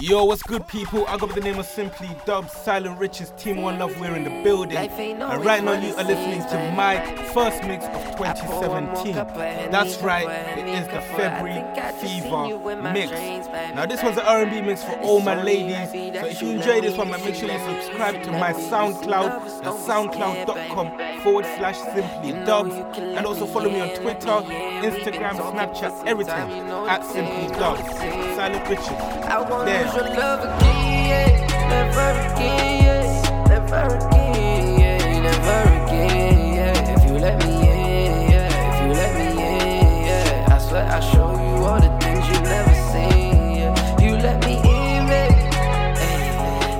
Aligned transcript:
Yo, 0.00 0.24
what's 0.24 0.42
good, 0.42 0.66
people? 0.68 1.06
I 1.06 1.18
go 1.18 1.26
by 1.26 1.34
the 1.34 1.42
name 1.42 1.58
of 1.58 1.66
Simply 1.66 2.08
Dub, 2.24 2.48
Silent 2.48 2.98
Riches, 2.98 3.30
Team 3.36 3.60
One 3.60 3.78
Love. 3.78 3.94
We're 4.00 4.16
in 4.16 4.24
the 4.24 4.42
building, 4.42 4.78
and 4.78 5.44
right 5.44 5.62
now 5.62 5.72
you 5.72 5.94
are 5.96 6.04
listening 6.04 6.40
to 6.48 6.72
my 6.74 6.96
first 7.34 7.62
mix 7.64 7.84
of 7.84 8.16
2017. 8.16 9.14
That's 9.70 10.00
right, 10.00 10.26
it 10.56 10.66
is 10.66 10.86
the 10.86 11.02
February 11.14 11.62
Fever 12.00 12.58
mix. 12.90 13.10
Now 13.74 13.84
this 13.84 14.02
one's 14.02 14.16
an 14.16 14.24
R&B 14.24 14.62
mix 14.62 14.82
for 14.82 14.98
all 15.00 15.20
my 15.20 15.42
ladies. 15.42 15.90
So 16.18 16.26
if 16.26 16.40
you 16.40 16.50
enjoy 16.52 16.80
this 16.80 16.96
one, 16.96 17.10
make 17.10 17.34
sure 17.34 17.52
you 17.52 17.58
subscribe 17.58 18.22
to 18.22 18.32
my 18.32 18.54
SoundCloud 18.54 19.62
at 19.62 19.74
soundcloud.com 19.74 21.22
forward 21.22 21.44
slash 21.44 21.76
Simply 21.76 22.32
Dubs, 22.46 22.74
and 22.96 23.26
also 23.26 23.44
follow 23.44 23.68
me 23.68 23.82
on 23.82 23.90
Twitter, 23.90 24.26
Instagram, 24.26 25.36
Snapchat, 25.36 26.06
everything 26.06 26.32
at 26.88 27.04
Simply 27.04 27.48
Dubs. 27.58 27.82
Silent 28.36 28.66
Riches. 28.70 28.88
There 29.64 29.81
Never 29.82 29.98
again, 29.98 31.10
yeah. 31.10 31.26
Never 33.48 33.82
again, 33.90 34.78
yeah. 34.78 35.22
Never 35.22 35.86
again, 35.86 36.54
yeah. 36.54 36.94
If 36.94 37.04
you 37.04 37.18
let 37.18 37.36
me 37.44 37.52
in, 37.52 38.30
yeah. 38.30 38.70
If 38.70 38.86
you 38.86 38.92
let 38.94 39.12
me 39.18 39.26
in, 39.32 40.06
yeah. 40.06 40.54
I 40.54 40.58
swear 40.58 40.84
I'll 40.86 41.00
show 41.00 41.32
you 41.32 41.64
all 41.64 41.80
the 41.80 41.90
things 41.98 42.24
you 42.28 42.40
never 42.42 42.74
seen, 42.92 43.56
yeah. 43.56 44.00
You 44.00 44.16
let 44.18 44.38
me 44.46 44.54
in, 44.58 45.06
baby. 45.08 45.50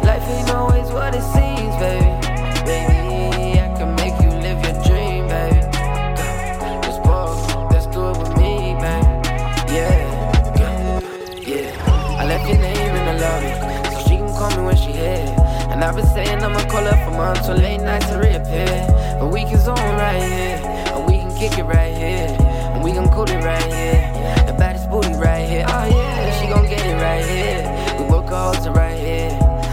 Life 0.06 0.28
ain't 0.28 0.50
always 0.50 0.88
what 0.92 1.12
it 1.16 1.22
seems, 1.34 1.74
baby. 1.82 2.06
Baby, 2.64 3.11
And 15.82 15.90
I've 15.90 15.96
been 15.96 16.14
saying 16.14 16.44
I'ma 16.44 16.60
call 16.70 16.84
her 16.84 17.04
for 17.04 17.10
months, 17.10 17.46
so 17.46 17.54
late 17.54 17.80
nights 17.80 18.06
to 18.06 18.16
reappear. 18.16 18.86
A 19.18 19.26
week 19.26 19.52
is 19.52 19.66
on 19.66 19.76
right 19.98 20.22
here, 20.22 20.62
and 20.94 21.04
we 21.08 21.18
can 21.18 21.34
kick 21.36 21.58
it 21.58 21.64
right 21.64 21.92
here, 21.92 22.30
and 22.38 22.84
we 22.84 22.92
can 22.92 23.08
cool 23.10 23.24
it 23.24 23.42
right 23.42 23.64
here. 23.64 24.46
The 24.46 24.52
baddest 24.56 24.88
booty 24.88 25.12
right 25.14 25.44
here, 25.44 25.66
oh 25.66 25.86
yeah, 25.86 26.40
she 26.40 26.46
gon' 26.46 26.68
get 26.68 26.86
it 26.86 27.02
right 27.02 27.24
here. 27.24 27.98
We 27.98 28.04
work 28.08 28.30
all 28.30 28.54
to 28.54 28.70
right 28.70 28.96
here. 28.96 29.30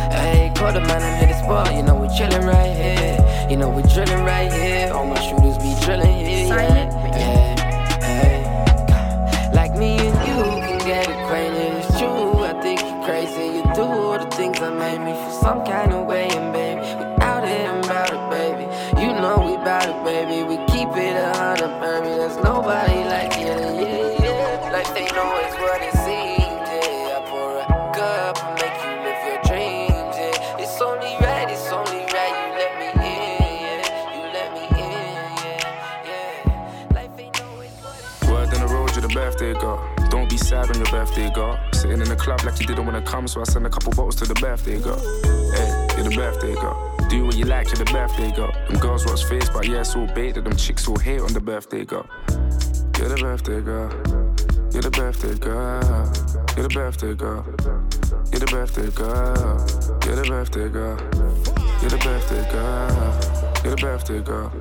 Hey, 0.10 0.52
call 0.56 0.74
the 0.74 0.82
man 0.82 1.04
and 1.04 1.20
hit 1.20 1.30
the 1.30 1.38
spot, 1.44 1.76
you 1.76 1.84
know 1.84 1.96
we 1.96 2.08
chillin' 2.08 2.44
right 2.44 2.74
here. 2.74 3.48
You 3.48 3.58
know 3.58 3.70
we 3.70 3.84
drillin' 3.84 4.26
right 4.26 4.52
here. 4.52 4.59
Birthday, 41.20 41.34
girl. 41.34 41.60
Sitting 41.74 42.02
in 42.02 42.10
the 42.10 42.16
club 42.16 42.44
like 42.46 42.60
you 42.60 42.66
didn't 42.66 42.86
wanna 42.86 43.02
come, 43.02 43.28
so 43.28 43.42
I 43.42 43.44
sent 43.44 43.66
a 43.66 43.70
couple 43.70 43.92
bottles 43.92 44.16
to 44.18 44.26
the 44.26 44.36
birthday 44.36 44.80
girl. 44.80 45.00
Hey, 45.54 45.70
you're 45.96 46.10
the 46.10 46.16
birthday 46.16 46.54
girl. 46.56 46.78
Do 47.10 47.26
what 47.26 47.36
you 47.36 47.46
like, 47.46 47.68
you're 47.68 47.84
the 47.84 47.92
birthday 47.92 48.32
girl. 48.32 48.52
Them 48.68 48.80
girls 48.80 49.06
watch 49.06 49.26
face, 49.26 49.50
but 49.50 49.68
yeah, 49.68 49.82
it's 49.82 49.96
all 49.96 50.08
baited. 50.08 50.46
Them 50.46 50.56
chicks 50.56 50.88
all 50.88 50.98
hate 50.98 51.22
on 51.22 51.34
the 51.34 51.42
birthday 51.42 51.84
girl. 51.86 52.08
You're 52.98 53.10
the 53.10 53.18
birthday 53.20 53.62
girl. 53.62 53.90
You're 54.72 54.84
the 54.84 54.92
birthday 54.92 55.36
girl. 55.36 56.14
You're 56.56 56.68
the 56.68 56.74
birthday 56.74 57.16
girl. 57.16 57.46
You're 58.32 58.40
the 58.40 58.52
birthday 58.52 58.90
girl. 58.92 59.68
You're 60.06 60.16
the 60.16 60.28
birthday 60.28 60.70
girl. 60.70 60.98
You're 61.82 61.90
the 61.90 61.98
birthday 61.98 62.52
girl. 62.52 63.64
You're 63.64 63.76
the 63.76 63.82
birthday 63.82 64.22
girl. 64.22 64.59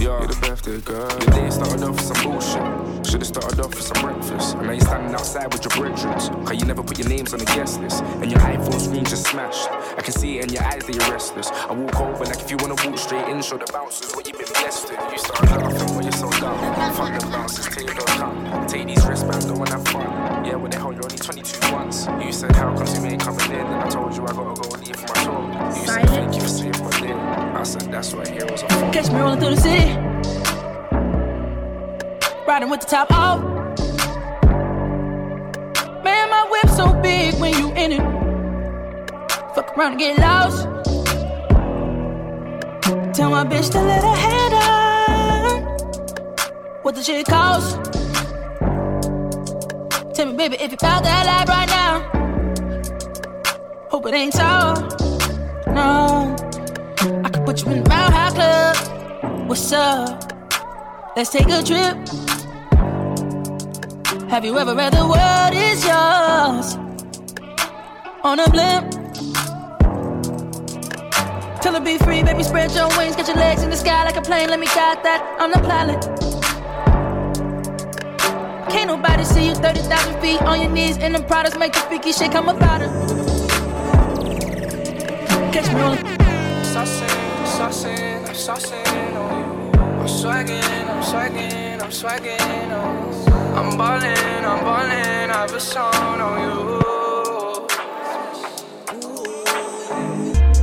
Yo, 0.00 0.16
you're 0.16 0.28
the 0.28 0.46
birthday 0.46 0.80
girl. 0.82 1.10
Your 1.10 1.30
day 1.34 1.50
started 1.50 1.82
off 1.82 1.98
with 1.98 2.06
some 2.06 2.22
bullshit. 2.22 3.06
Should've 3.06 3.26
started 3.26 3.58
off 3.58 3.74
with 3.74 3.82
some 3.82 4.00
breakfast. 4.00 4.54
And 4.54 4.66
now 4.68 4.72
you're 4.72 4.80
standing 4.80 5.12
outside 5.12 5.52
with 5.52 5.64
your 5.64 5.74
brethrens. 5.74 6.30
Cause 6.46 6.54
you 6.54 6.66
never 6.66 6.84
put 6.84 7.00
your 7.00 7.08
names 7.08 7.32
on 7.32 7.40
the 7.40 7.46
guest 7.46 7.80
list. 7.80 8.04
And 8.22 8.30
your 8.30 8.38
iPhone 8.40 8.78
screen 8.78 9.04
just 9.04 9.26
smashed. 9.26 9.66
I 9.68 10.00
can 10.00 10.12
see 10.12 10.38
it 10.38 10.44
in 10.44 10.52
your 10.54 10.62
eyes 10.62 10.86
that 10.86 10.94
you're 10.94 11.10
restless. 11.10 11.50
I 11.50 11.72
walk 11.72 11.98
over 12.00 12.24
like 12.24 12.38
if 12.38 12.48
you 12.48 12.56
wanna 12.58 12.76
walk 12.78 12.96
straight 12.96 13.26
in, 13.26 13.42
show 13.42 13.58
the 13.58 13.66
bouncers 13.72 14.14
what 14.14 14.24
you've 14.24 14.38
been 14.38 14.46
blessed 14.46 14.88
with. 14.88 15.00
You 15.10 15.18
start 15.18 15.42
laughing 15.50 15.94
when 15.96 16.04
you're 16.04 16.12
so 16.12 16.30
dumb. 16.30 16.58
Fuck 16.94 17.18
the 17.18 17.26
bouncers 17.26 17.66
take 17.66 17.88
you 17.88 17.94
don't 17.94 18.06
come. 18.22 18.66
Take 18.68 18.86
these 18.86 19.04
wristbands, 19.04 19.46
go 19.46 19.58
and 19.58 19.68
have 19.68 19.82
fun. 19.88 20.06
Yeah, 20.46 20.54
what 20.54 20.70
the 20.70 20.78
hell, 20.78 20.92
you're 20.92 21.02
only 21.02 21.18
22 21.18 21.74
once. 21.74 22.06
You 22.22 22.30
said, 22.30 22.54
How 22.54 22.70
come 22.70 22.86
you 22.86 23.10
ain't 23.10 23.20
coming 23.20 23.50
in? 23.50 23.66
And 23.66 23.82
I 23.82 23.88
told 23.88 24.14
you 24.14 24.22
I 24.22 24.30
gotta 24.30 24.54
go 24.62 24.68
leave 24.78 24.94
for 24.94 25.10
my 25.10 25.18
tour. 25.26 25.42
You 25.74 25.86
said, 25.90 26.06
Thank 26.06 26.34
you 26.36 26.40
for 26.40 26.48
saving 26.48 26.84
my 26.84 26.97
I 27.68 27.70
said, 27.70 27.92
That's 27.92 28.14
what 28.14 28.28
heroes 28.28 28.62
are. 28.62 28.92
Catch 28.92 29.10
me 29.12 29.18
rolling 29.20 29.40
through 29.40 29.54
the 29.54 29.60
city. 29.60 29.92
Riding 32.46 32.70
with 32.70 32.80
the 32.80 32.86
top 32.86 33.10
off. 33.10 33.42
Man, 36.02 36.30
my 36.30 36.48
whip 36.50 36.70
so 36.74 36.94
big 37.02 37.34
when 37.34 37.52
you 37.58 37.68
in 37.74 37.92
it. 37.92 38.00
Fuck 39.54 39.76
around 39.76 39.92
and 39.92 40.00
get 40.00 40.18
lost. 40.18 40.62
Tell 43.14 43.30
my 43.30 43.44
bitch 43.44 43.70
to 43.72 43.82
let 43.82 44.02
her 44.02 44.16
head 44.16 44.52
on. 44.54 45.62
What 46.80 46.94
the 46.94 47.02
shit 47.02 47.26
cost? 47.26 47.76
Tell 50.14 50.24
me, 50.24 50.32
baby, 50.38 50.56
if 50.58 50.70
you 50.70 50.78
found 50.78 51.04
that 51.04 51.26
life 51.26 51.48
right 51.50 51.68
now. 51.68 52.00
Hope 53.90 54.06
it 54.06 54.14
ain't 54.14 54.32
so. 54.32 54.72
No. 55.66 56.37
Put 57.48 57.64
you 57.64 57.72
in 57.72 57.82
the 57.82 57.88
Mile 57.88 58.10
High 58.10 58.30
Club. 58.32 59.48
What's 59.48 59.72
up? 59.72 60.34
Let's 61.16 61.30
take 61.30 61.48
a 61.48 61.62
trip. 61.62 61.96
Have 64.28 64.44
you 64.44 64.58
ever 64.58 64.74
read 64.74 64.92
the 64.92 65.06
world 65.08 65.54
is 65.54 65.82
yours 65.82 66.76
on 68.22 68.38
a 68.38 68.50
blimp? 68.50 68.92
Tell 71.62 71.74
it 71.74 71.84
be 71.86 71.96
free, 71.96 72.22
baby. 72.22 72.42
Spread 72.42 72.70
your 72.72 72.88
wings, 72.98 73.16
get 73.16 73.28
your 73.28 73.38
legs 73.38 73.62
in 73.62 73.70
the 73.70 73.76
sky 73.76 74.04
like 74.04 74.16
a 74.18 74.20
plane. 74.20 74.50
Let 74.50 74.60
me 74.60 74.66
guide 74.66 75.02
that. 75.04 75.22
I'm 75.40 75.50
the 75.50 75.60
pilot. 75.66 76.02
Can't 78.70 78.88
nobody 78.88 79.24
see 79.24 79.46
you 79.46 79.54
30,000 79.54 80.20
feet 80.20 80.42
on 80.42 80.60
your 80.60 80.70
knees, 80.70 80.98
and 80.98 81.14
the 81.14 81.22
products 81.22 81.56
make 81.56 81.72
the 81.72 81.80
freaky 81.80 82.12
shit 82.12 82.30
come 82.30 82.50
about 82.50 82.82
it. 82.82 82.90
Catch 85.54 85.72
me 85.72 85.80
on. 85.80 85.96
Saucing, 86.68 87.27
saucing, 87.58 88.24
I'm 88.28 88.34
saucing 88.34 89.16
on 89.16 89.30
you. 89.38 89.80
I'm 90.00 90.06
swagging, 90.06 90.88
I'm 90.92 91.02
swagging, 91.02 91.82
I'm 91.82 91.90
swagging 91.90 92.70
on 92.70 92.92
you. 93.02 93.32
I'm 93.58 93.76
ballin', 93.76 94.44
I'm 94.44 94.60
ballin', 94.64 95.30
I 95.30 95.40
have 95.42 95.52
a 95.52 95.60
song 95.60 96.20
on 96.26 96.36
you. 96.42 96.78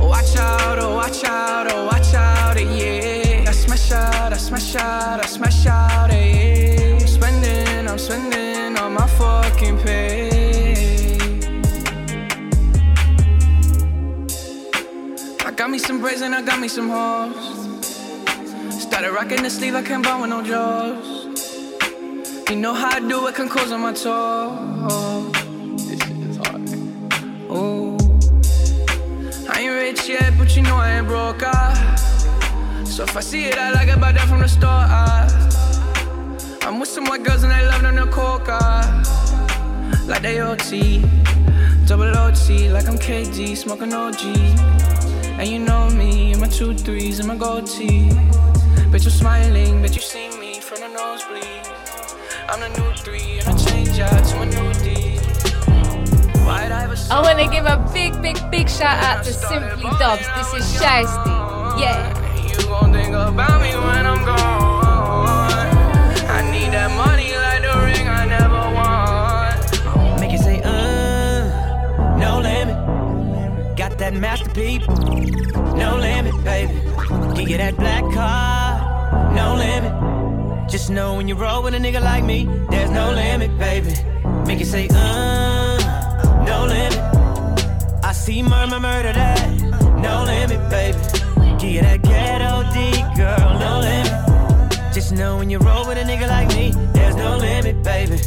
Watch 0.00 0.36
out, 0.38 0.78
oh 0.78 0.94
watch 0.94 1.22
out, 1.24 1.66
oh 1.70 1.84
watch 1.84 2.14
out, 2.14 2.56
yeah. 2.56 3.44
I 3.46 3.52
smash 3.52 3.92
out, 3.92 4.32
I 4.32 4.38
smash 4.38 4.76
out, 4.76 5.22
I 5.22 5.26
smash 5.26 5.66
out, 5.66 6.10
yeah. 6.10 6.98
I'm 6.98 7.06
spending, 7.06 7.88
I'm 7.88 7.98
spending 7.98 8.78
on 8.78 8.94
my 8.94 9.06
fucking 9.18 9.76
pay. 9.84 10.15
Me 15.76 15.80
some 15.80 16.00
braids 16.00 16.22
and 16.22 16.34
I 16.34 16.40
got 16.40 16.58
me 16.58 16.68
some 16.68 16.88
hoes. 16.88 17.36
Started 18.80 19.12
rocking 19.12 19.42
the 19.42 19.50
sleeve, 19.50 19.74
I 19.74 19.82
can't 19.82 20.02
buy 20.02 20.18
with 20.18 20.30
no 20.30 20.40
jaws. 20.42 21.26
You 22.48 22.56
know 22.56 22.72
how 22.72 22.96
I 22.96 23.00
do 23.00 23.26
it, 23.26 23.34
can 23.34 23.46
cause 23.46 23.72
on 23.72 23.82
my 23.82 23.92
toes. 23.92 25.32
This 25.86 26.00
shit 26.02 26.16
is 26.30 26.36
hard. 26.38 26.62
Ooh. 27.52 27.98
I 29.52 29.60
ain't 29.60 29.74
rich 29.74 30.08
yet, 30.08 30.32
but 30.38 30.56
you 30.56 30.62
know 30.62 30.76
I 30.76 30.96
ain't 30.96 31.08
broke. 31.08 31.42
Ah. 31.44 31.74
So 32.86 33.02
if 33.02 33.14
I 33.14 33.20
see 33.20 33.44
it, 33.44 33.58
I 33.58 33.70
like 33.72 33.88
it, 33.88 34.00
buy 34.00 34.12
that 34.12 34.26
from 34.28 34.40
the 34.40 34.48
store. 34.48 34.82
Ah. 34.98 35.28
I'm 36.62 36.80
with 36.80 36.88
some 36.88 37.04
white 37.04 37.22
girls 37.22 37.42
and 37.42 37.52
they 37.52 37.66
love 37.66 37.82
them 37.82 37.96
to 37.96 38.06
coca. 38.06 38.58
Ah. 38.62 40.04
Like 40.06 40.22
they 40.22 40.40
OT, 40.40 41.04
double 41.84 42.16
OT, 42.16 42.70
like 42.70 42.88
I'm 42.88 42.96
KD, 42.96 43.54
smoking 43.58 43.92
OG. 43.92 44.75
And 45.38 45.48
you 45.48 45.58
know 45.58 45.90
me, 45.90 46.32
and 46.32 46.40
my 46.40 46.48
two 46.48 46.74
threes 46.74 47.18
and 47.18 47.28
my 47.28 47.36
gold 47.36 47.66
tee. 47.66 48.08
Bet 48.90 49.02
you're 49.02 49.10
smiling, 49.10 49.82
bet 49.82 49.94
you 49.94 50.00
see 50.00 50.30
me 50.38 50.60
from 50.60 50.80
the 50.80 50.88
nosebleed. 50.88 51.66
I'm 52.48 52.60
the 52.60 52.68
new 52.78 52.92
three, 52.94 53.40
and 53.40 53.48
I 53.48 53.56
change 53.56 53.98
out 53.98 54.24
to 54.24 54.40
a 54.40 54.46
new 54.46 54.72
D. 54.82 55.16
I 56.48 57.20
want 57.20 57.38
to 57.38 57.48
give 57.50 57.66
a 57.66 57.76
big, 57.92 58.20
big, 58.22 58.38
big 58.50 58.68
shout 58.68 59.02
out 59.04 59.24
to 59.24 59.32
Simply 59.32 59.90
Dubs. 59.98 60.26
This 60.36 60.54
is 60.54 60.80
Shiesty. 60.80 61.80
Yeah. 61.80 62.14
You 62.48 62.66
gon' 62.68 62.92
think 62.92 63.08
about 63.08 63.60
me 63.60 63.74
when 63.74 64.06
I'm 64.06 64.24
gone. 64.24 65.56
I 66.30 66.50
need 66.50 66.72
that 66.72 66.90
money 66.96 67.25
limit. 74.16 74.38
Got 74.38 74.54
masterpiece, 74.54 74.86
no 75.74 75.96
limit, 75.96 76.44
baby. 76.44 76.72
Give 77.34 77.48
you 77.48 77.56
that 77.58 77.76
black 77.76 78.02
car, 78.14 79.32
no 79.34 79.54
limit. 79.56 80.70
Just 80.70 80.90
know 80.90 81.16
when 81.16 81.28
you 81.28 81.34
roll 81.34 81.62
with 81.62 81.74
a 81.74 81.78
nigga 81.78 82.00
like 82.02 82.24
me, 82.24 82.48
there's 82.70 82.90
no 82.90 83.12
limit, 83.12 83.56
baby. 83.58 83.94
Make 84.46 84.58
you 84.58 84.64
say, 84.64 84.88
uh, 84.90 86.44
no 86.46 86.64
limit. 86.66 86.98
I 88.04 88.12
see 88.12 88.42
murmur, 88.42 88.80
murder 88.80 89.12
that, 89.12 89.60
no 90.00 90.24
limit, 90.24 90.70
baby. 90.70 90.98
Give 91.58 91.70
you 91.70 91.80
that 91.82 92.02
ghetto 92.02 92.62
D, 92.72 92.92
girl, 93.16 93.58
no 93.58 93.80
limit. 93.80 94.94
Just 94.94 95.12
know 95.12 95.36
when 95.38 95.50
you 95.50 95.58
roll 95.58 95.86
with 95.86 95.98
a 95.98 96.02
nigga 96.02 96.28
like 96.28 96.48
me, 96.48 96.72
there's 96.92 97.16
no 97.16 97.36
limit, 97.36 97.82
baby. 97.82 98.18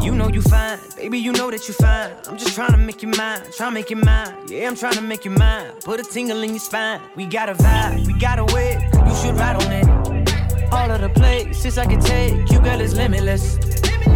You 0.00 0.14
know 0.14 0.28
you 0.28 0.42
fine, 0.42 0.78
baby, 1.04 1.18
you 1.18 1.32
know 1.32 1.50
that 1.50 1.68
you're 1.68 1.74
fine. 1.74 2.10
I'm 2.26 2.38
just 2.38 2.54
trying 2.54 2.70
to 2.70 2.78
make 2.78 3.02
you 3.02 3.08
mine, 3.08 3.42
trying 3.54 3.72
to 3.72 3.74
make 3.74 3.90
you 3.90 3.96
mine. 3.96 4.32
Yeah, 4.48 4.68
I'm 4.68 4.74
trying 4.74 4.94
to 4.94 5.02
make 5.02 5.26
you 5.26 5.30
mine. 5.30 5.72
Put 5.84 6.00
a 6.00 6.02
tingle 6.02 6.42
in 6.42 6.50
your 6.50 6.58
spine. 6.58 6.98
We 7.14 7.26
got 7.26 7.50
a 7.50 7.54
vibe, 7.54 8.06
we 8.06 8.14
got 8.14 8.38
a 8.38 8.46
way. 8.54 8.70
You 9.08 9.14
should 9.16 9.34
ride 9.36 9.56
on 9.62 9.70
it. 9.70 9.86
All 10.72 10.90
of 10.90 11.02
the 11.02 11.10
places 11.10 11.76
I 11.76 11.84
can 11.84 12.00
take 12.00 12.50
you, 12.50 12.58
girl, 12.58 12.80
is 12.80 12.94
limitless. 12.96 13.58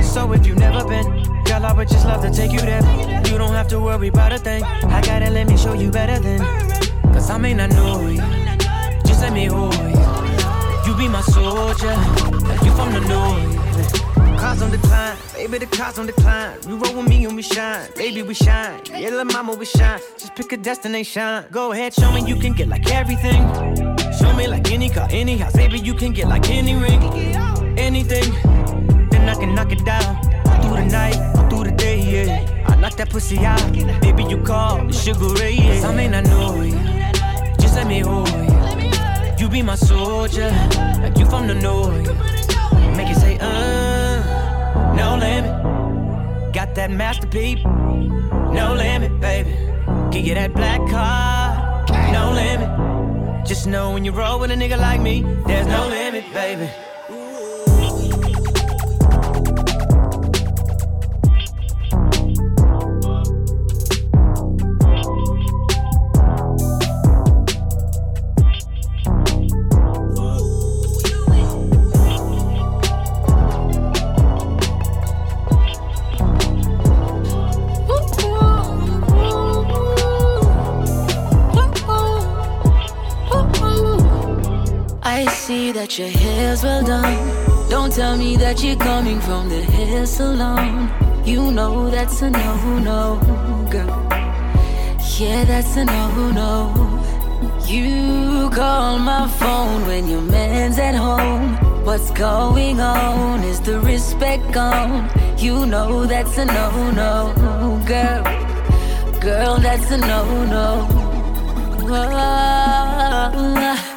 So 0.02 0.32
if 0.32 0.46
you've 0.46 0.58
never 0.58 0.82
been, 0.88 1.04
girl, 1.44 1.66
I 1.66 1.74
would 1.74 1.88
just 1.88 2.06
love 2.06 2.22
to 2.22 2.30
take 2.30 2.52
you 2.52 2.60
there. 2.60 2.82
You 3.28 3.36
don't 3.36 3.52
have 3.52 3.68
to 3.68 3.80
worry 3.80 4.08
about 4.08 4.32
a 4.32 4.38
thing. 4.38 4.62
I 4.62 5.02
gotta 5.02 5.28
let 5.28 5.46
me 5.46 5.58
show 5.58 5.74
you 5.74 5.90
better 5.90 6.18
than. 6.18 6.40
Cause 7.12 7.28
I 7.28 7.36
may 7.36 7.52
not 7.52 7.68
know 7.70 8.08
you, 8.08 8.22
just 9.04 9.20
let 9.20 9.34
me 9.34 9.44
hold 9.44 9.74
you. 9.74 10.86
You 10.86 10.96
be 10.96 11.06
my 11.06 11.20
soldier, 11.20 11.94
you 12.64 12.72
from 12.72 12.94
the 12.94 13.04
north. 13.06 13.57
Cars 14.38 14.62
on 14.62 14.70
decline, 14.70 15.16
baby, 15.34 15.58
the 15.58 15.66
cars 15.66 15.98
on 15.98 16.06
decline. 16.06 16.56
You 16.68 16.76
roll 16.78 16.94
with 16.96 17.08
me 17.08 17.24
and 17.24 17.34
we 17.34 17.42
shine, 17.42 17.90
baby, 17.96 18.22
we 18.22 18.34
shine. 18.34 18.80
Yeah, 18.86 19.10
little 19.10 19.24
mama, 19.24 19.54
we 19.54 19.66
shine. 19.66 20.00
Just 20.16 20.34
pick 20.36 20.52
a 20.52 20.56
destination. 20.56 21.44
Go 21.50 21.72
ahead, 21.72 21.92
show 21.92 22.12
me 22.12 22.24
you 22.24 22.36
can 22.36 22.52
get 22.52 22.68
like 22.68 22.88
everything. 22.90 23.42
Show 24.18 24.32
me 24.34 24.46
like 24.46 24.70
any 24.70 24.90
car, 24.90 25.08
any 25.10 25.36
house, 25.38 25.54
baby, 25.54 25.80
you 25.80 25.92
can 25.92 26.12
get 26.12 26.28
like 26.28 26.48
any 26.50 26.74
ring, 26.76 27.02
anything. 27.76 28.32
Then 29.10 29.28
I 29.28 29.34
can 29.34 29.54
knock 29.56 29.72
it 29.72 29.84
down. 29.84 30.22
Through 30.62 30.76
the 30.76 30.84
night, 30.84 31.18
through 31.50 31.64
the 31.64 31.72
day, 31.72 31.98
yeah. 31.98 32.64
I 32.68 32.76
knock 32.76 32.94
that 32.96 33.10
pussy 33.10 33.44
out, 33.44 33.60
baby, 34.00 34.22
you 34.24 34.38
call 34.38 34.86
the 34.86 34.92
sugar 34.92 35.28
ray, 35.40 35.54
yeah. 35.54 35.88
I 35.88 35.94
may 35.94 36.08
not 36.08 36.24
know 36.24 36.62
you, 36.62 36.78
just 37.60 37.74
let 37.74 37.88
me 37.88 38.00
hold 38.00 38.28
you. 38.28 39.36
You 39.38 39.48
be 39.48 39.62
my 39.62 39.74
soldier, 39.74 40.50
like 41.02 41.18
you 41.18 41.26
from 41.26 41.48
the 41.48 41.54
north. 41.54 42.06
Make 42.96 43.08
you 43.08 43.14
say, 43.14 43.36
uh. 43.40 43.77
Got 46.52 46.74
that 46.74 46.90
masterpiece, 46.90 47.62
no 47.64 48.74
limit, 48.76 49.20
baby. 49.20 49.50
Give 50.10 50.26
you 50.26 50.34
that 50.34 50.54
black 50.54 50.80
car, 50.88 51.84
no 52.12 52.32
limit. 52.32 53.46
Just 53.46 53.66
know 53.66 53.92
when 53.92 54.04
you 54.04 54.12
roll 54.12 54.40
with 54.40 54.50
a 54.50 54.54
nigga 54.54 54.78
like 54.78 55.00
me, 55.00 55.22
there's 55.46 55.66
no 55.66 55.86
limit, 55.88 56.24
baby. 56.32 56.68
That 85.74 85.98
your 85.98 86.08
hair's 86.08 86.62
well 86.64 86.82
done. 86.82 87.68
Don't 87.68 87.92
tell 87.92 88.16
me 88.16 88.36
that 88.36 88.64
you're 88.64 88.74
coming 88.74 89.20
from 89.20 89.50
the 89.50 89.62
hair 89.62 90.06
salon. 90.06 90.90
You 91.26 91.52
know 91.52 91.90
that's 91.90 92.22
a 92.22 92.30
no 92.30 92.78
no, 92.78 93.20
girl. 93.70 94.08
Yeah, 95.18 95.44
that's 95.44 95.76
a 95.76 95.84
no 95.84 96.30
no. 96.30 97.62
You 97.66 98.48
call 98.50 98.98
my 98.98 99.28
phone 99.28 99.86
when 99.86 100.08
your 100.08 100.22
man's 100.22 100.78
at 100.78 100.94
home. 100.94 101.56
What's 101.84 102.10
going 102.12 102.80
on? 102.80 103.44
Is 103.44 103.60
the 103.60 103.78
respect 103.78 104.50
gone? 104.50 105.10
You 105.36 105.66
know 105.66 106.06
that's 106.06 106.38
a 106.38 106.46
no 106.46 106.90
no, 106.92 107.82
girl. 107.86 108.24
Girl, 109.20 109.58
that's 109.58 109.90
a 109.90 109.98
no 109.98 110.44
no. 110.46 110.98
Oh, 111.90 113.74
you 113.74 113.87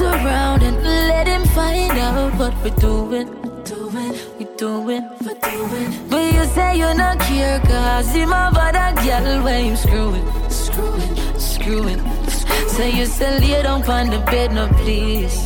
around 0.00 0.62
and 0.62 0.76
let 0.82 1.26
him 1.26 1.44
find 1.46 1.98
out 1.98 2.34
what 2.38 2.54
we're 2.62 2.76
doing. 2.76 3.26
Doing, 3.64 4.12
we 4.38 4.44
doing, 4.56 5.04
we're 5.24 5.34
doing. 5.34 6.08
But 6.08 6.34
you 6.34 6.44
say 6.54 6.78
you're 6.78 6.94
not 6.94 7.18
care, 7.20 7.60
cause 7.60 8.12
him 8.12 8.32
a 8.32 8.50
bother 8.54 8.94
girl 9.02 9.44
when 9.44 9.66
you 9.66 9.76
screwing, 9.76 10.26
screwing, 10.48 11.16
screwing. 11.38 12.00
Say 12.68 12.90
you 12.92 13.06
still 13.06 13.38
lay 13.40 13.62
down 13.62 13.82
on 13.82 14.10
the 14.10 14.18
bed, 14.30 14.52
no 14.52 14.68
please. 14.68 15.36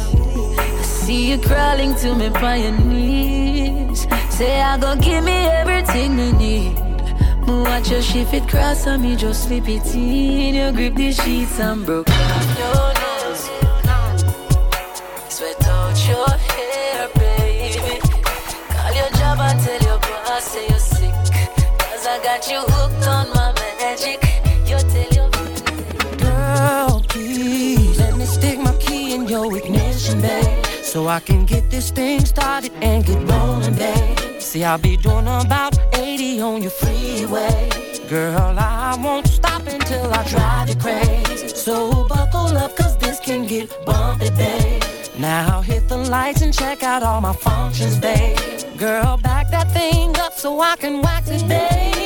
I 0.58 0.82
see 0.82 1.30
you 1.30 1.38
crawling 1.38 1.94
to 1.96 2.14
me 2.14 2.28
by 2.28 2.56
your 2.56 2.78
knees. 2.78 4.06
Say 4.30 4.60
I 4.60 4.78
gon' 4.78 4.98
give 4.98 5.24
me 5.24 5.32
everything 5.32 6.18
you 6.18 6.32
need. 6.32 6.92
Watch 7.46 7.90
your 7.90 8.02
shift 8.02 8.34
it 8.34 8.48
cross 8.48 8.86
on 8.86 9.02
me, 9.02 9.16
just 9.16 9.44
slip 9.44 9.68
it 9.68 9.94
in. 9.94 10.54
You 10.54 10.72
grip 10.72 10.94
the 10.94 11.12
sheets 11.12 11.58
and 11.58 11.84
broke 11.84 12.08
you 22.48 22.60
hooked 22.60 23.06
on 23.06 23.28
my 23.30 23.52
magic. 23.78 24.18
You 24.66 24.78
tell 24.78 25.10
your 25.12 25.30
Girl, 26.18 27.02
please 27.08 27.98
let 27.98 28.16
me 28.16 28.24
stick 28.24 28.58
my 28.58 28.74
key 28.76 29.14
in 29.14 29.28
your 29.28 29.56
ignition, 29.56 30.20
babe. 30.20 30.64
So 30.82 31.06
I 31.08 31.20
can 31.20 31.46
get 31.46 31.70
this 31.70 31.90
thing 31.90 32.24
started 32.24 32.72
and 32.82 33.04
get 33.04 33.18
rolling, 33.28 33.74
babe. 33.74 34.40
See, 34.40 34.64
I'll 34.64 34.78
be 34.78 34.96
doing 34.96 35.26
about 35.26 35.78
80 35.94 36.40
on 36.40 36.62
your 36.62 36.70
freeway. 36.70 37.70
Girl, 38.08 38.58
I 38.58 38.98
won't 39.02 39.26
stop 39.28 39.66
until 39.66 40.12
I 40.12 40.26
drive 40.28 40.68
you 40.68 40.76
crazy. 40.76 41.48
So 41.48 42.06
buckle 42.08 42.56
up, 42.58 42.76
cause 42.76 42.96
this 42.98 43.20
can 43.20 43.46
get 43.46 43.70
bumpy, 43.86 44.30
babe. 44.30 44.82
Now 45.18 45.60
hit 45.60 45.88
the 45.88 45.96
lights 45.96 46.42
and 46.42 46.52
check 46.52 46.82
out 46.82 47.02
all 47.02 47.20
my 47.20 47.34
functions, 47.34 47.98
babe. 47.98 48.38
Girl, 48.76 49.16
back 49.16 49.50
that 49.50 49.70
thing 49.70 50.16
up 50.16 50.32
so 50.32 50.60
I 50.60 50.76
can 50.76 51.02
wax 51.02 51.30
it, 51.30 51.46
babe. 51.46 52.01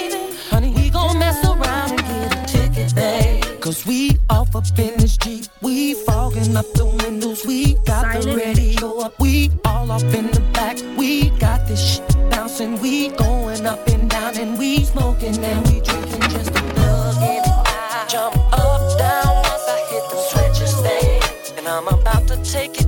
Cause 3.67 3.85
we 3.85 4.17
off 4.31 4.55
up 4.55 4.65
in 4.79 4.97
this 4.97 5.17
Jeep. 5.17 5.47
We 5.61 5.95
fogging 5.95 6.57
up 6.57 6.73
the 6.75 6.87
windows. 6.87 7.45
We 7.45 7.75
got 7.85 8.23
the 8.23 8.37
radio 8.37 9.01
up. 9.01 9.19
We 9.19 9.51
all 9.65 9.91
up 9.91 10.05
in 10.15 10.31
the 10.31 10.41
back. 10.53 10.79
We 10.97 11.31
got 11.41 11.67
this 11.67 11.97
shit 11.97 12.31
bouncing. 12.31 12.81
We 12.81 13.09
going 13.09 13.67
up 13.67 13.85
and 13.89 14.09
down 14.09 14.39
and 14.39 14.57
we 14.57 14.85
smoking 14.85 15.37
and 15.43 15.67
we 15.67 15.81
drinking 15.81 16.21
just 16.31 16.55
to 16.55 16.63
plug 16.63 17.17
in. 17.17 17.43
I 17.45 18.07
jump 18.09 18.37
up, 18.53 18.99
down 19.01 19.35
once 19.35 19.67
I 19.67 19.81
hit 19.91 20.05
the 20.13 20.19
switches, 20.31 20.81
babe. 20.83 21.59
And 21.59 21.67
I'm 21.67 21.89
about 21.89 22.29
to 22.29 22.37
take 22.45 22.81
it 22.81 22.86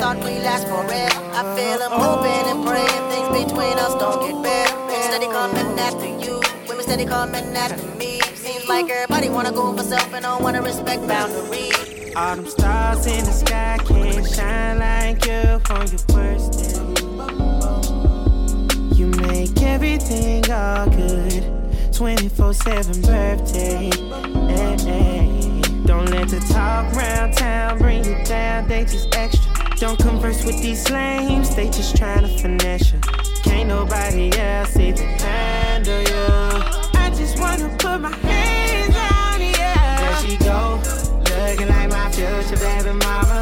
Nobody 0.00 0.38
we 0.38 0.38
last 0.40 0.66
forever. 0.66 1.20
I 1.34 1.42
feel 1.56 1.82
I'm 1.82 1.92
hoping 1.92 2.46
and 2.50 2.66
praying 2.66 3.04
things 3.10 3.28
between 3.44 3.76
us 3.78 3.94
don't 3.96 4.18
get 4.24 4.42
better. 4.42 4.74
Steady 5.04 5.26
coming 5.26 5.78
after 5.78 6.06
you, 6.06 6.40
women 6.66 6.84
steady 6.84 7.04
coming 7.04 7.54
after 7.54 7.86
me. 7.98 8.18
Seems 8.34 8.66
like 8.66 8.88
everybody 8.88 9.28
wanna 9.28 9.52
go 9.52 9.76
for 9.76 9.82
self 9.82 10.10
and 10.14 10.22
don't 10.22 10.42
wanna 10.42 10.62
respect 10.62 11.06
boundaries. 11.06 12.16
All 12.16 12.34
them 12.34 12.46
stars 12.46 13.06
in 13.06 13.26
the 13.26 13.30
sky 13.30 13.78
can't 13.84 14.26
shine 14.26 14.78
like 14.78 15.26
you 15.26 15.60
on 15.68 15.86
your 15.92 16.00
worst 16.14 16.52
day. 16.56 16.80
You 18.96 19.08
make 19.28 19.60
everything 19.60 20.50
all 20.50 20.88
good. 20.88 21.44
24 21.92 22.54
7 22.54 23.02
birthday. 23.02 23.90
Hey, 24.48 24.76
hey. 24.80 25.60
Don't 25.84 26.08
let 26.08 26.28
the 26.28 26.40
talk 26.48 26.90
round 26.94 27.36
town 27.36 27.76
bring 27.76 28.02
you 28.02 28.16
down, 28.24 28.66
they 28.66 28.84
just 28.84 29.14
extra. 29.14 29.49
Don't 29.80 29.98
converse 29.98 30.44
with 30.44 30.60
these 30.60 30.90
lames, 30.90 31.56
they 31.56 31.64
just 31.64 31.96
trying 31.96 32.20
to 32.20 32.28
finesse 32.28 32.92
you. 32.92 33.00
Can't 33.42 33.66
nobody 33.66 34.30
else 34.38 34.76
even 34.76 35.06
handle 35.18 36.02
you. 36.02 36.26
I 37.00 37.10
just 37.16 37.38
wanna 37.38 37.74
put 37.78 37.98
my 37.98 38.14
hands 38.14 38.94
on 38.94 39.40
you. 39.40 39.56
There 39.56 40.16
she 40.20 40.36
go, 40.44 40.78
looking 41.30 41.68
like 41.68 41.88
my 41.88 42.10
future 42.12 42.56
baby 42.62 42.92
mama. 42.92 43.39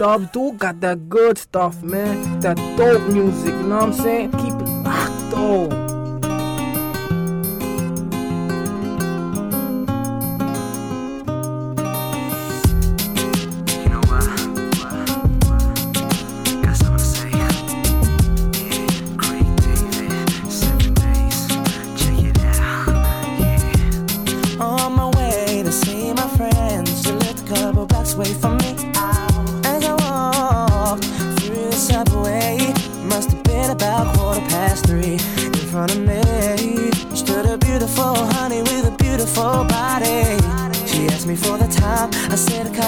Dubs 0.00 0.30
do 0.30 0.52
got 0.52 0.80
that 0.80 1.10
good 1.10 1.36
stuff, 1.36 1.82
man. 1.82 2.40
That 2.40 2.56
dope 2.78 3.06
music, 3.12 3.52
you 3.52 3.64
know 3.64 3.76
what 3.76 3.82
I'm 3.82 3.92
saying? 3.92 4.30
Keep 4.32 4.54
it 4.54 4.70
locked, 4.82 5.30
though. 5.30 5.89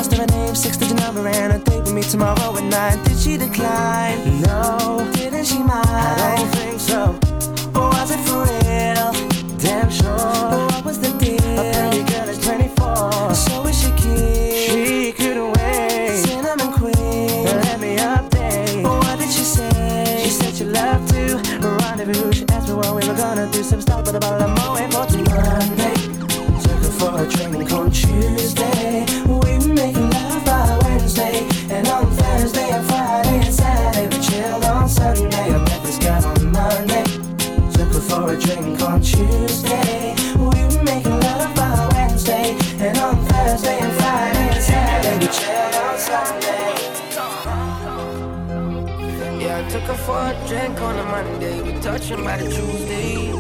Said 0.03 0.13
the 0.13 0.17
cost 0.17 0.31
of 0.31 0.37
her 0.37 0.45
name, 0.45 0.55
six 0.55 0.77
digit 0.77 0.99
number, 0.99 1.27
and 1.29 1.53
a 1.53 1.59
date 1.59 1.81
with 1.81 1.93
me 1.93 2.03
tomorrow 2.03 2.57
at 2.57 2.65
nine. 2.65 3.03
Did 3.05 3.19
she 3.19 3.37
decline? 3.37 4.43
No. 4.43 5.11
Didn't 5.15 5.45
she 5.45 5.59
mind? 5.59 5.87
I 5.87 6.37
don't 6.37 6.49
think 6.51 6.81
so. 6.81 7.19
Was 7.75 8.11
it 8.11 8.19
for 8.29 8.45
real? 8.45 8.62
On 50.83 50.99
a 50.99 51.05
Monday. 51.05 51.63
We 51.63 51.81
touching 51.81 52.25
by 52.25 52.37
the 52.39 52.45
Tuesday. 52.45 53.33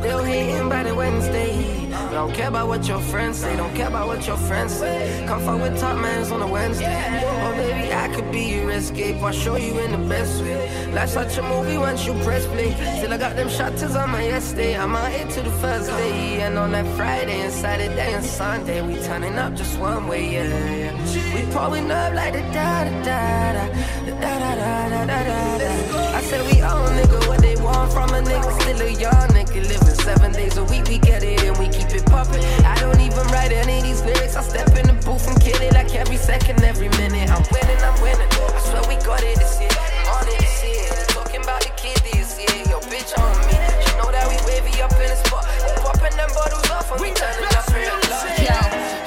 They'll 0.00 0.24
hating 0.24 0.68
by 0.68 0.82
the 0.84 0.94
Wednesday. 0.94 1.88
Don't 2.12 2.32
care 2.32 2.48
about 2.48 2.68
what 2.68 2.86
your 2.88 3.00
friends 3.00 3.38
say. 3.38 3.56
Don't 3.56 3.74
care 3.74 3.88
about 3.88 4.06
what 4.08 4.26
your 4.26 4.36
friends 4.36 4.74
say. 4.74 5.24
Come 5.28 5.40
fuck 5.44 5.60
with 5.60 5.78
top 5.78 5.98
mans 5.98 6.30
on 6.32 6.42
a 6.42 6.46
Wednesday. 6.46 6.96
Oh 7.44 7.52
baby, 7.52 7.92
I 7.92 8.08
could 8.08 8.30
be 8.32 8.44
your 8.54 8.70
escape. 8.70 9.22
I'll 9.22 9.32
show 9.32 9.56
you 9.56 9.78
in 9.80 9.92
the 9.92 10.08
best 10.08 10.42
way. 10.42 10.92
Life's 10.92 11.12
such 11.12 11.36
a 11.38 11.42
movie 11.42 11.78
once 11.78 12.04
you 12.06 12.14
press 12.24 12.46
play. 12.46 12.74
Till 13.00 13.12
I 13.12 13.18
got 13.18 13.36
them 13.36 13.48
shotters 13.48 13.94
on 13.94 14.10
my 14.10 14.24
yesterday. 14.24 14.76
I'm 14.76 14.94
out 14.96 15.12
here 15.12 15.26
to 15.26 15.42
the 15.42 15.50
first 15.62 15.88
day. 15.90 16.40
And 16.40 16.58
on 16.58 16.72
that 16.72 16.86
Friday 16.96 17.40
and 17.42 17.52
Saturday 17.52 18.14
and 18.14 18.24
Sunday, 18.24 18.82
we 18.82 19.00
turning 19.02 19.36
up 19.36 19.54
just 19.54 19.78
one 19.78 20.08
way. 20.08 20.32
Yeah, 20.32 20.74
yeah. 20.74 21.34
We 21.34 21.52
pulling 21.52 21.90
up 21.90 22.14
like 22.14 22.32
the 22.32 22.42
da 22.52 22.84
da 22.84 22.90
da 23.08 23.52
da 23.52 24.18
da 24.20 24.38
da 24.40 24.54
da 24.88 25.04
da 25.06 25.24
da 25.24 25.58
da 25.58 25.99
said 26.30 26.46
we 26.46 26.62
own 26.62 26.86
nigga 26.94 27.18
what 27.26 27.40
they 27.42 27.56
want 27.56 27.92
from 27.92 28.10
a 28.10 28.22
nigga. 28.22 28.50
Still 28.62 28.80
a 28.86 28.90
young 29.04 29.28
nigga 29.34 29.66
living 29.66 29.98
seven 30.06 30.30
days 30.30 30.56
a 30.56 30.64
week. 30.64 30.86
We 30.86 30.98
get 30.98 31.24
it 31.24 31.42
and 31.42 31.58
we 31.58 31.66
keep 31.66 31.90
it 31.90 32.06
poppin'. 32.06 32.40
I 32.64 32.78
don't 32.78 33.00
even 33.00 33.26
write 33.34 33.50
any 33.50 33.78
of 33.78 33.82
these 33.82 34.02
lyrics. 34.02 34.36
I 34.36 34.42
step 34.42 34.70
in 34.78 34.86
the 34.86 34.96
booth 35.04 35.26
and 35.26 35.38
kill 35.42 35.60
it 35.60 35.72
like 35.74 35.92
every 35.94 36.16
second, 36.16 36.62
every 36.62 36.88
minute. 37.00 37.28
I'm 37.34 37.42
winning, 37.50 37.82
I'm 37.82 37.98
winning. 38.00 38.30
I 38.30 38.60
swear 38.62 38.82
we 38.86 38.96
got 39.02 39.22
it 39.26 39.36
this 39.42 39.58
year. 39.58 39.74
On 40.14 40.22
it 40.30 40.38
this 40.38 40.62
year. 40.62 40.86
Talking 41.18 41.42
about 41.42 41.62
the 41.66 41.72
kid 41.74 41.98
this 42.06 42.38
year. 42.38 42.62
Yo, 42.70 42.78
bitch 42.86 43.10
on 43.18 43.34
me. 43.50 43.58
She 43.82 43.90
know 43.98 44.10
that 44.14 44.26
we 44.30 44.38
wavy 44.46 44.78
up 44.86 44.94
in 45.02 45.10
the 45.10 45.18
spot. 45.26 45.42
Popping 45.82 46.14
them 46.14 46.30
bottles 46.30 46.70
off 46.70 46.92
and 46.94 47.00
we 47.02 47.10
turning 47.10 47.50
up 47.58 47.66
real 47.74 47.98
love. 48.06 48.38
Yo, 48.38 48.58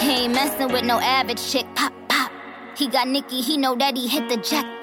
he 0.04 0.28
ain't 0.28 0.36
messing 0.36 0.68
with 0.76 0.84
no 0.84 1.00
average 1.00 1.40
chick. 1.40 1.68
Pop, 1.74 1.94
pop. 2.10 2.32
He 2.76 2.88
got 2.88 3.08
Nicki, 3.08 3.40
he 3.40 3.56
know 3.56 3.76
that 3.80 3.96
he 3.96 4.10
hit 4.10 4.28
the 4.28 4.36
jackpot. 4.44 4.83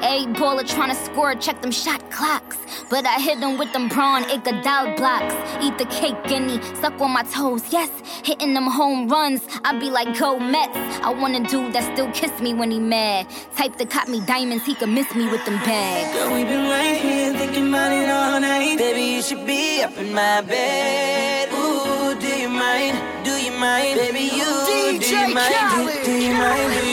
A 0.00 0.26
baller 0.26 0.66
trying 0.66 0.90
to 0.90 0.94
score, 0.94 1.34
check 1.34 1.60
them 1.60 1.72
shot 1.72 2.08
clocks. 2.10 2.56
But 2.88 3.04
I 3.04 3.18
hit 3.20 3.40
them 3.40 3.58
with 3.58 3.72
them 3.72 3.88
brawn, 3.88 4.22
Iguodala 4.24 4.96
blocks. 4.96 5.34
Eat 5.60 5.76
the 5.76 5.86
cake, 5.86 6.22
guinea, 6.24 6.62
suck 6.76 7.00
on 7.00 7.10
my 7.10 7.24
toes, 7.24 7.64
yes. 7.72 7.90
Hitting 8.24 8.54
them 8.54 8.66
home 8.66 9.08
runs, 9.08 9.42
I 9.64 9.76
be 9.76 9.90
like, 9.90 10.16
go 10.16 10.38
Mets. 10.38 10.76
I 11.02 11.10
want 11.10 11.34
a 11.34 11.40
dude 11.40 11.72
that 11.72 11.92
still 11.92 12.10
kiss 12.12 12.40
me 12.40 12.54
when 12.54 12.70
he 12.70 12.78
mad. 12.78 13.26
Type 13.56 13.76
that 13.78 13.90
cop 13.90 14.06
me 14.06 14.20
diamonds, 14.20 14.64
he 14.64 14.76
could 14.76 14.88
miss 14.88 15.12
me 15.16 15.28
with 15.28 15.44
them 15.44 15.56
bags. 15.66 16.16
Girl, 16.16 16.32
we 16.32 16.44
been 16.44 16.68
right 16.68 16.96
here 16.96 17.32
thinking 17.34 17.68
about 17.68 17.90
it 17.90 18.08
all 18.08 18.40
night. 18.40 18.78
Baby, 18.78 19.16
you 19.16 19.22
should 19.22 19.44
be 19.44 19.82
up 19.82 19.98
in 19.98 20.14
my 20.14 20.42
bed. 20.42 21.48
Ooh, 21.52 22.14
do 22.20 22.28
you 22.28 22.48
mind? 22.48 22.96
Do 23.24 23.32
you 23.32 23.50
mind? 23.50 23.98
Baby, 23.98 24.30
you, 24.30 24.44
DJ 24.44 25.00
do 25.00 25.16
you 25.16 25.34
mind? 25.34 25.88
Do, 25.88 26.04
do 26.04 26.12
you 26.12 26.34
mind? 26.34 26.87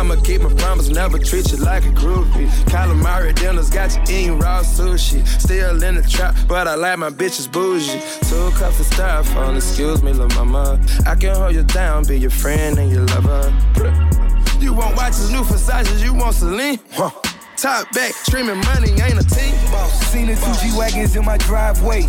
I'ma 0.00 0.16
keep 0.22 0.40
my 0.40 0.50
promise, 0.54 0.88
never 0.88 1.18
treat 1.18 1.52
you 1.52 1.58
like 1.58 1.84
a 1.84 1.90
groupie. 1.90 2.48
Calamari 2.72 3.34
dinners 3.34 3.68
got 3.68 3.94
you 3.94 4.00
eating 4.04 4.38
raw 4.38 4.62
sushi. 4.62 5.26
Still 5.38 5.82
in 5.82 5.96
the 5.96 6.02
trap, 6.02 6.34
but 6.48 6.66
I 6.66 6.74
like 6.74 6.98
my 6.98 7.10
bitches 7.10 7.52
bougie. 7.52 8.00
Two 8.26 8.50
cups 8.58 8.80
of 8.80 8.86
styrofoam, 8.86 9.56
excuse 9.56 10.02
me, 10.02 10.14
little 10.14 10.34
mama. 10.42 10.80
I 11.04 11.14
can 11.16 11.36
hold 11.36 11.54
you 11.54 11.64
down, 11.64 12.04
be 12.06 12.18
your 12.18 12.30
friend 12.30 12.78
and 12.78 12.90
your 12.90 13.04
lover. 13.08 13.52
You 14.58 14.72
want 14.72 14.96
watches, 14.96 15.30
new 15.30 15.44
facades, 15.44 16.02
you 16.02 16.14
want 16.14 16.34
Celine? 16.34 16.80
Huh. 16.92 17.10
Top 17.58 17.92
back, 17.92 18.14
streaming 18.14 18.56
money, 18.56 18.92
ain't 18.92 19.20
a 19.20 19.26
team 19.36 19.54
boss. 19.70 19.92
Seen 20.06 20.28
the 20.28 20.34
two 20.34 20.66
G 20.66 20.78
wagons 20.78 21.14
in 21.14 21.26
my 21.26 21.36
driveway. 21.36 22.06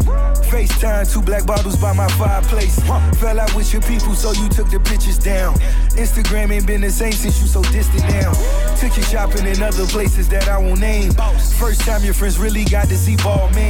FaceTime, 0.52 1.10
two 1.10 1.22
black 1.22 1.46
bottles 1.46 1.78
by 1.78 1.94
my 1.94 2.10
fireplace. 2.10 2.78
Huh. 2.84 3.00
Fell 3.14 3.40
out 3.40 3.56
with 3.56 3.72
your 3.72 3.82
people, 3.84 4.14
so 4.14 4.34
you 4.34 4.50
took 4.50 4.70
the 4.70 4.80
bitches 4.80 5.24
down. 5.24 5.56
Instagram 5.96 6.52
ain't 6.52 6.68
been 6.68 6.82
the 6.82 6.90
same 6.90 7.14
since 7.14 7.42
you 7.42 7.48
so 7.48 7.62
distant 7.72 8.04
now. 8.10 8.34
Took 8.76 8.98
you 8.98 9.04
shopping 9.04 9.48
in 9.48 9.64
other 9.64 9.86
places 9.88 10.28
that 10.28 10.50
I 10.50 10.58
won't 10.58 10.82
name. 10.82 11.14
First 11.58 11.82
time 11.82 12.04
your 12.04 12.14
friends 12.14 12.38
really 12.38 12.66
got 12.66 12.90
to 12.90 12.98
see 12.98 13.16
ball 13.16 13.50
me. 13.52 13.70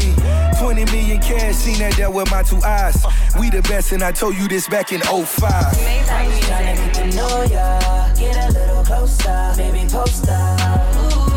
20 0.60 0.86
million 0.86 1.22
cash, 1.22 1.54
seen 1.54 1.78
that 1.78 1.94
there 1.98 2.10
with 2.10 2.32
my 2.32 2.42
two 2.42 2.60
eyes. 2.64 2.98
We 3.40 3.52
the 3.52 3.62
best, 3.62 3.92
and 3.92 4.02
I 4.02 4.12
told 4.12 4.36
you 4.36 4.48
this 4.48 4.68
back 4.68 4.92
in 4.92 5.02
05. 5.02 5.44
I'm 5.44 6.42
trying 6.42 6.76
to 6.76 6.82
get 6.82 6.94
to 6.96 7.16
know 7.16 7.44
ya, 7.44 8.14
get 8.16 8.50
a 8.50 8.52
little 8.58 8.84
closer, 8.84 9.54
maybe 9.56 9.88
post 9.88 10.28
up. 10.30 11.31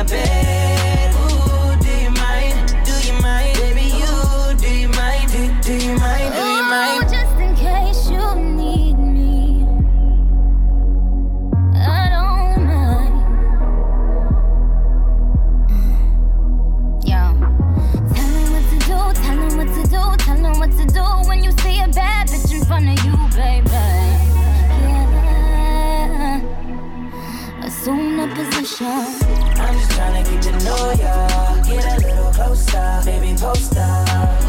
my 0.00 0.06
bed. 0.06 1.14
Ooh, 1.14 1.76
do 1.82 1.90
you 2.04 2.10
mind? 2.10 2.74
Do 2.86 2.94
you 3.06 3.12
mind? 3.20 3.54
Baby, 3.58 3.86
you 4.00 4.56
do 4.56 4.68
you 4.80 4.88
mind? 4.88 5.30
Do, 5.30 5.38
do 5.60 5.74
you 5.74 5.94
mind? 5.98 6.32
Do 6.32 6.40
you 6.40 6.62
mind? 6.74 7.04
Ooh, 7.04 7.10
just 7.16 7.36
in 7.38 7.54
case 7.54 8.10
you 8.10 8.34
need 8.36 8.96
me, 8.98 9.66
I 11.76 12.08
don't 12.16 12.64
mind. 12.64 13.14
Mm. 15.68 16.06
Yeah, 17.04 17.32
tell 18.14 18.28
me 18.34 18.42
what 18.54 18.64
to 18.70 18.76
do, 18.88 18.98
tell 19.22 19.38
them 19.42 19.54
what 19.58 19.70
to 19.76 19.82
do, 19.94 20.02
tell 20.24 20.40
them 20.40 20.56
what 20.60 20.72
to 20.78 20.84
do 20.86 21.04
when 21.28 21.44
you 21.44 21.52
see 21.60 21.78
a 21.78 21.88
bad 21.88 22.28
bitch 22.28 22.52
in 22.54 22.64
front 22.64 22.88
of 22.88 23.04
you, 23.04 23.16
baby. 23.36 23.70
assume 27.62 28.16
the 28.16 28.26
position 28.34 29.29
know 30.70 30.92
ya. 30.92 31.62
Get 31.62 31.84
a 31.84 32.06
little 32.06 32.32
closer, 32.32 33.00
baby, 33.04 33.36
post 33.36 33.76
up. 33.76 34.39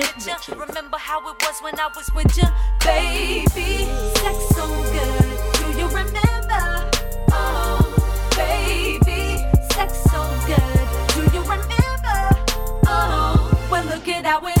with 0.00 0.26
ya. 0.26 0.36
Remember 0.54 0.96
how 0.96 1.20
it 1.28 1.36
was 1.42 1.60
when 1.60 1.78
I 1.78 1.88
was 1.94 2.08
with 2.14 2.36
ya, 2.36 2.48
baby. 2.84 3.84
Sex 4.20 4.36
so 4.56 4.66
good, 4.94 5.38
do 5.58 5.66
you 5.78 5.86
remember? 5.88 6.90
Oh, 7.32 7.78
baby, 8.36 9.44
sex 9.72 9.98
so 10.10 10.22
good, 10.46 10.86
do 11.14 11.22
you 11.36 11.42
remember? 11.42 12.18
Oh, 12.86 13.68
well 13.70 13.84
look 13.84 14.08
at 14.08 14.24
how 14.24 14.46
it. 14.46 14.59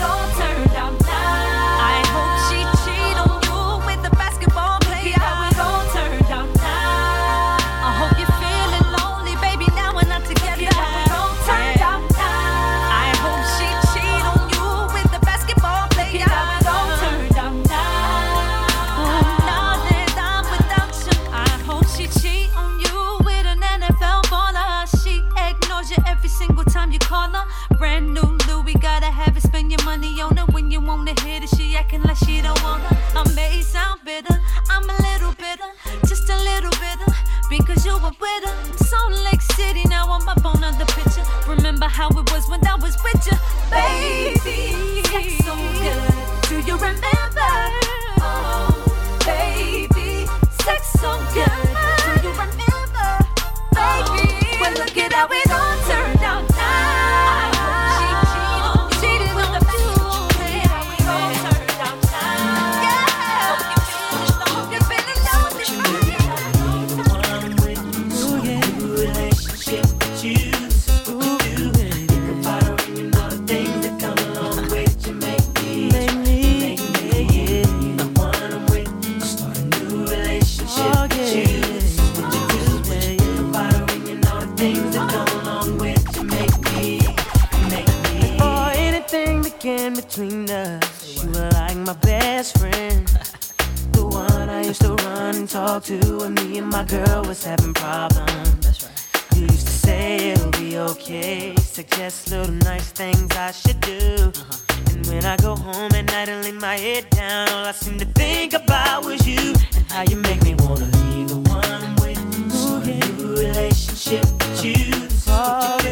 I 105.30 105.36
go 105.36 105.54
home 105.54 105.92
at 105.94 106.06
night 106.06 106.28
and 106.28 106.42
lay 106.42 106.50
my 106.50 106.76
head 106.76 107.08
down, 107.10 107.48
all 107.50 107.64
I 107.64 107.70
seem 107.70 108.00
to 108.00 108.04
think 108.04 108.52
about 108.52 109.04
was 109.04 109.24
you 109.28 109.54
and 109.76 109.88
how 109.88 110.02
you 110.02 110.16
make 110.16 110.42
me 110.42 110.56
wanna 110.58 110.86
leave 110.86 111.28
the 111.28 111.36
one 111.48 111.64
I'm 111.64 111.94
with. 112.02 112.18
Start 112.52 112.88
a 112.88 113.12
new 113.12 113.36
relationship 113.36 114.24
with 114.24 114.64
you. 114.64 114.74
This 114.74 115.12
is 115.12 115.26
what 115.28 115.84
you 115.84 115.89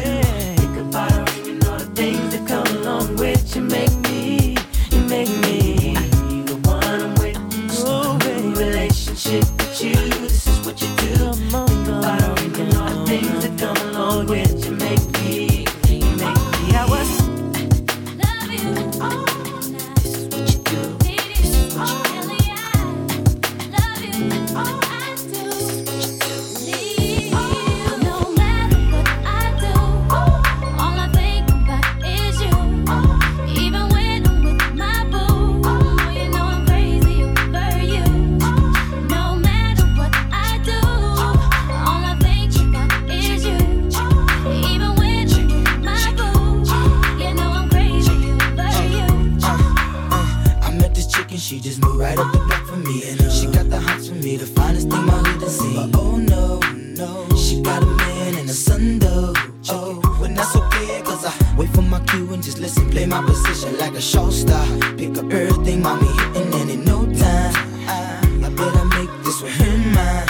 position 63.43 63.77
like 63.77 63.93
a 63.93 64.01
show 64.01 64.29
star. 64.29 64.65
Pick 64.97 65.17
up 65.17 65.31
everything, 65.31 65.81
mommy 65.81 66.07
hitting, 66.07 66.53
and 66.53 66.69
in 66.69 66.83
no 66.85 67.05
time, 67.05 67.53
I, 67.87 68.19
I 68.45 68.49
better 68.49 68.85
make 68.85 69.11
this 69.23 69.41
with 69.41 69.53
him 69.53 69.93
mine. 69.93 70.27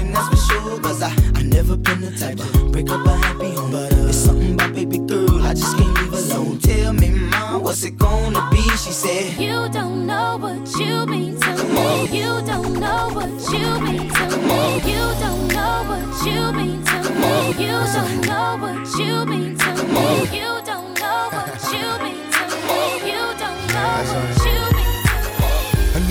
And 0.00 0.14
that's 0.14 0.28
for 0.28 0.36
sure, 0.52 0.80
cause 0.80 1.02
I, 1.02 1.10
I 1.34 1.42
never 1.42 1.76
been 1.76 2.00
the 2.00 2.10
type 2.18 2.38
to 2.38 2.70
break 2.70 2.90
up 2.90 3.04
a 3.06 3.16
happy 3.16 3.54
home. 3.54 3.72
But 3.72 3.92
uh, 3.92 4.08
it's 4.08 4.18
something 4.18 4.54
about 4.54 4.74
baby 4.74 4.98
girl, 4.98 5.42
I 5.42 5.54
just 5.54 5.76
can't 5.76 5.94
leave 6.00 6.12
alone. 6.12 6.58
Tell 6.58 6.92
me, 6.92 7.10
mom, 7.10 7.62
what's 7.62 7.82
it 7.84 7.96
gonna 7.98 8.48
be? 8.50 8.62
She 8.84 8.92
said, 8.92 9.38
You 9.40 9.68
don't 9.70 10.06
know 10.06 10.38
what 10.38 10.60
you 10.78 11.06
mean 11.06 11.38
to 11.40 11.52
me. 11.74 12.18
You 12.18 12.42
don't 12.46 12.78
know 12.80 13.10
what 13.12 13.32
you 13.52 13.66
mean 13.86 14.08
to 14.10 14.26
me. 14.48 14.60
You 14.90 15.02
don't 15.20 15.48
know 15.48 15.72
what 15.84 15.94
you 15.94 16.08
mean 16.18 16.18
to 16.18 16.18
me. 16.18 16.20
You 16.20 16.20
don't 16.22 16.22
know 16.22 16.24
what 16.24 16.26
you 16.26 16.52
mean 16.52 16.84
to 16.84 16.98
me. 17.20 17.64
You 17.64 17.76
don't 17.96 18.26
know 18.26 18.56
what 18.64 18.98
you 18.98 19.24
mean 19.26 19.56
to 19.58 19.70
me. 19.94 20.38
You 20.38 20.50
don't 20.64 20.73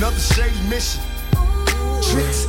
Another 0.04 0.20
shady 0.20 0.60
mission. 0.70 1.02
Tricks. 2.02 2.48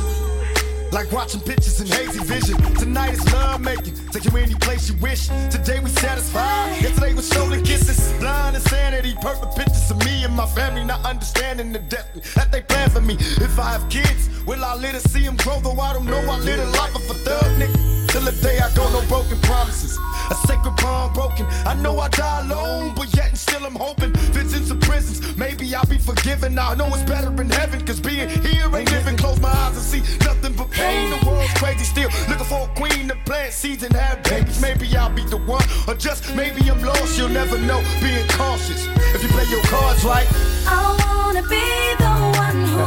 Like 0.91 1.11
watching 1.11 1.41
pictures 1.41 1.79
in 1.79 1.87
hazy 1.87 2.23
vision. 2.23 2.57
Tonight 2.75 3.13
is 3.13 3.33
love 3.33 3.61
making. 3.61 3.93
Take 4.09 4.25
you 4.25 4.35
any 4.37 4.55
place 4.55 4.89
you 4.89 4.95
wish. 4.97 5.27
Today 5.49 5.79
we 5.79 5.89
satisfied. 5.89 6.81
Yesterday 6.81 7.13
was 7.13 7.27
stolen 7.29 7.63
kisses. 7.63 8.11
Blind 8.19 8.55
insanity. 8.55 9.15
Perfect 9.21 9.55
pictures 9.55 9.91
of 9.91 10.03
me 10.03 10.23
and 10.23 10.33
my 10.33 10.47
family 10.47 10.83
not 10.83 11.05
understanding 11.05 11.71
the 11.71 11.79
depth 11.79 12.33
that 12.33 12.51
they 12.51 12.61
plan 12.61 12.89
for 12.89 13.01
me. 13.01 13.15
If 13.19 13.59
I 13.59 13.73
have 13.73 13.87
kids, 13.89 14.29
will 14.47 14.63
I 14.63 14.75
live 14.75 14.93
to 14.99 15.07
see 15.09 15.23
them 15.23 15.35
grow? 15.37 15.59
Though 15.59 15.79
I 15.79 15.93
don't 15.93 16.05
know, 16.05 16.19
I 16.19 16.39
live 16.39 16.59
a 16.59 16.65
life 16.77 16.95
of 16.95 17.09
a 17.11 17.13
thug 17.13 17.59
nigga. 17.59 17.94
Till 18.15 18.23
the 18.23 18.41
day 18.41 18.59
I 18.59 18.73
go, 18.73 18.89
no 18.91 19.05
broken 19.09 19.37
promises. 19.41 19.99
A 20.31 20.35
sacred 20.47 20.73
bond 20.77 21.13
broken. 21.13 21.45
I 21.65 21.73
know 21.73 21.99
I 21.99 22.07
die 22.07 22.45
alone, 22.45 22.93
but 22.95 23.13
yet 23.13 23.27
and 23.27 23.37
still 23.37 23.65
I'm 23.65 23.75
hoping. 23.75 24.13
Visions 24.31 24.71
of 24.71 24.79
prisons, 24.79 25.35
maybe 25.35 25.75
I'll 25.75 25.85
be 25.85 25.97
forgiven. 25.97 26.57
I 26.57 26.75
know 26.75 26.87
it's 26.95 27.03
better 27.03 27.27
in 27.41 27.49
heaven, 27.49 27.85
cause 27.85 27.99
being 27.99 28.29
here 28.29 28.73
ain't 28.73 28.89
living. 28.89 29.17
Close 29.17 29.37
my 29.41 29.49
eyes 29.49 29.75
and 29.75 29.83
see 29.83 29.99
nothing 30.23 30.53
but 30.53 30.71
pain. 30.71 31.09
The 31.09 31.27
world's 31.27 31.51
crazy 31.55 31.83
still. 31.83 32.09
Looking 32.29 32.45
for 32.45 32.69
a 32.69 32.73
queen 32.79 33.09
to 33.09 33.15
plant 33.25 33.51
seeds 33.51 33.83
and 33.83 33.93
have 33.93 34.23
babies. 34.23 34.61
Maybe 34.61 34.95
I'll 34.95 35.13
be 35.13 35.25
the 35.25 35.35
one, 35.35 35.65
or 35.85 35.95
just 35.95 36.33
maybe 36.37 36.71
I'm 36.71 36.81
lost. 36.81 37.17
You'll 37.17 37.27
never 37.27 37.57
know. 37.57 37.83
Being 37.99 38.25
cautious. 38.29 38.87
If 39.13 39.23
you 39.23 39.27
play 39.27 39.43
your 39.51 39.63
cards 39.63 40.05
right, 40.05 40.27
I 40.65 40.79
wanna 41.03 41.43
be 41.49 41.67
the 41.99 42.15
one 42.39 42.59
who, 42.71 42.85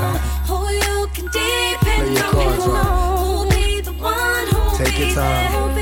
who 0.48 0.58
you 0.72 1.06
can 1.12 1.26
depend 1.26 2.16
on. 2.16 2.32
cards 2.32 2.97
who'll 5.22 5.74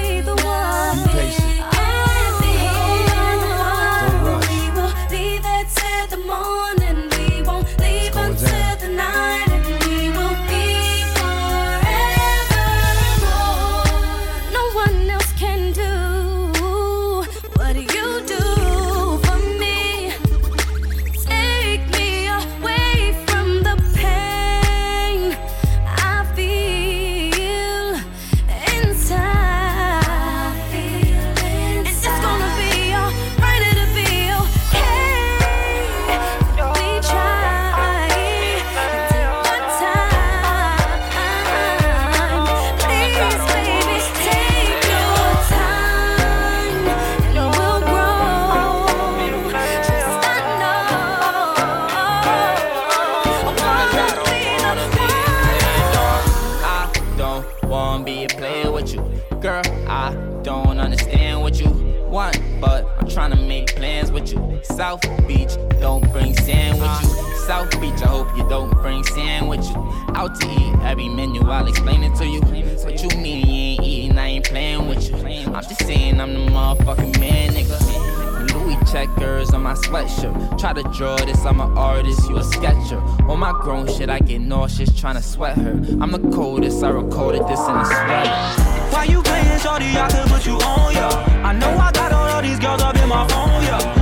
South 64.62 65.00
Beach, 65.26 65.56
don't 65.80 66.10
bring 66.12 66.34
sand 66.36 66.80
with 66.80 67.02
you. 67.02 67.36
South 67.46 67.70
Beach, 67.80 68.02
I 68.02 68.06
hope 68.06 68.28
you 68.36 68.48
don't 68.48 68.70
bring 68.82 69.04
sand 69.04 69.48
with 69.48 69.64
you. 69.68 69.76
Out 70.14 70.38
to 70.40 70.46
eat, 70.46 70.74
every 70.82 71.08
menu, 71.08 71.42
I'll 71.42 71.66
explain 71.68 72.02
it 72.02 72.14
to 72.16 72.26
you. 72.26 72.40
What 72.40 73.02
you 73.02 73.20
mean 73.20 73.46
you 73.46 73.52
ain't 73.52 73.82
eating, 73.82 74.18
I 74.18 74.26
ain't 74.28 74.44
playing 74.44 74.88
with 74.88 75.08
you. 75.08 75.16
I'm 75.52 75.62
just 75.62 75.86
saying 75.86 76.20
I'm 76.20 76.32
the 76.32 76.50
motherfucking 76.50 77.20
man, 77.20 77.50
nigga. 77.50 78.52
Louis 78.52 78.76
checkers 78.90 79.50
on 79.54 79.62
my 79.62 79.74
sweatshirt. 79.74 80.58
Try 80.58 80.72
to 80.72 80.82
draw 80.96 81.16
this, 81.16 81.44
I'm 81.44 81.60
an 81.60 81.76
artist, 81.76 82.28
you 82.28 82.36
a 82.38 82.44
sketcher. 82.44 82.98
On 83.28 83.38
my 83.38 83.52
grown 83.52 83.86
shit, 83.86 84.10
I 84.10 84.18
get 84.18 84.40
nauseous 84.40 84.92
trying 84.98 85.16
to 85.16 85.22
sweat 85.22 85.56
her. 85.56 85.72
I'm 86.00 86.10
the 86.10 86.30
coldest, 86.34 86.82
I 86.82 86.90
recorded 86.90 87.42
this 87.46 87.60
in 87.60 87.76
a 87.76 87.84
sweater. 87.84 88.66
Why 88.92 89.04
you 89.04 89.22
playing 89.22 89.58
shorty? 89.60 89.86
I 89.96 90.08
could 90.10 90.28
put 90.30 90.46
you 90.46 90.54
on, 90.54 90.94
yeah. 90.94 91.42
I 91.44 91.52
know 91.52 91.70
I 91.76 91.92
got 91.92 92.12
all 92.12 92.38
of 92.38 92.42
these 92.44 92.58
girls 92.58 92.82
up 92.82 92.96
in 92.96 93.08
my 93.08 93.26
phone, 93.28 93.62
yeah. 93.62 93.95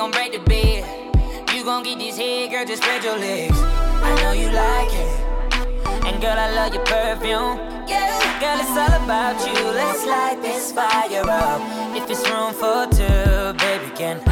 Gon' 0.00 0.10
break 0.12 0.32
the 0.32 0.38
bed. 0.48 0.82
You 1.54 1.62
gon' 1.62 1.82
get 1.82 1.98
this 1.98 2.16
head, 2.16 2.50
girl, 2.50 2.64
just 2.64 2.82
spread 2.82 3.04
your 3.04 3.18
legs. 3.18 3.58
I 3.60 4.22
know 4.22 4.32
you 4.32 4.48
like 4.48 4.88
it. 4.94 6.06
And 6.06 6.22
girl, 6.22 6.38
I 6.38 6.50
love 6.54 6.72
your 6.72 6.82
perfume. 6.86 7.58
Yeah, 7.86 8.40
girl, 8.40 8.58
it's 8.64 8.70
all 8.70 9.04
about 9.04 9.36
you. 9.46 9.62
Let's 9.72 10.06
light 10.06 10.40
this 10.40 10.72
fire 10.72 11.28
up. 11.28 11.60
If 11.94 12.08
it's 12.08 12.26
room 12.30 12.54
for 12.54 12.86
two, 12.96 13.52
baby, 13.58 13.94
can 13.94 14.29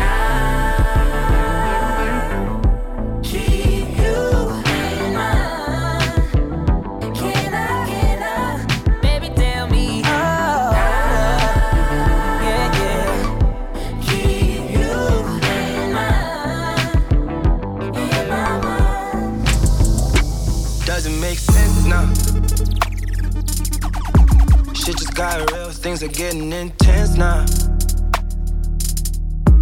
got 25.18 25.50
real, 25.50 25.70
things 25.70 26.00
are 26.00 26.06
getting 26.06 26.52
intense 26.52 27.16
now. 27.16 27.44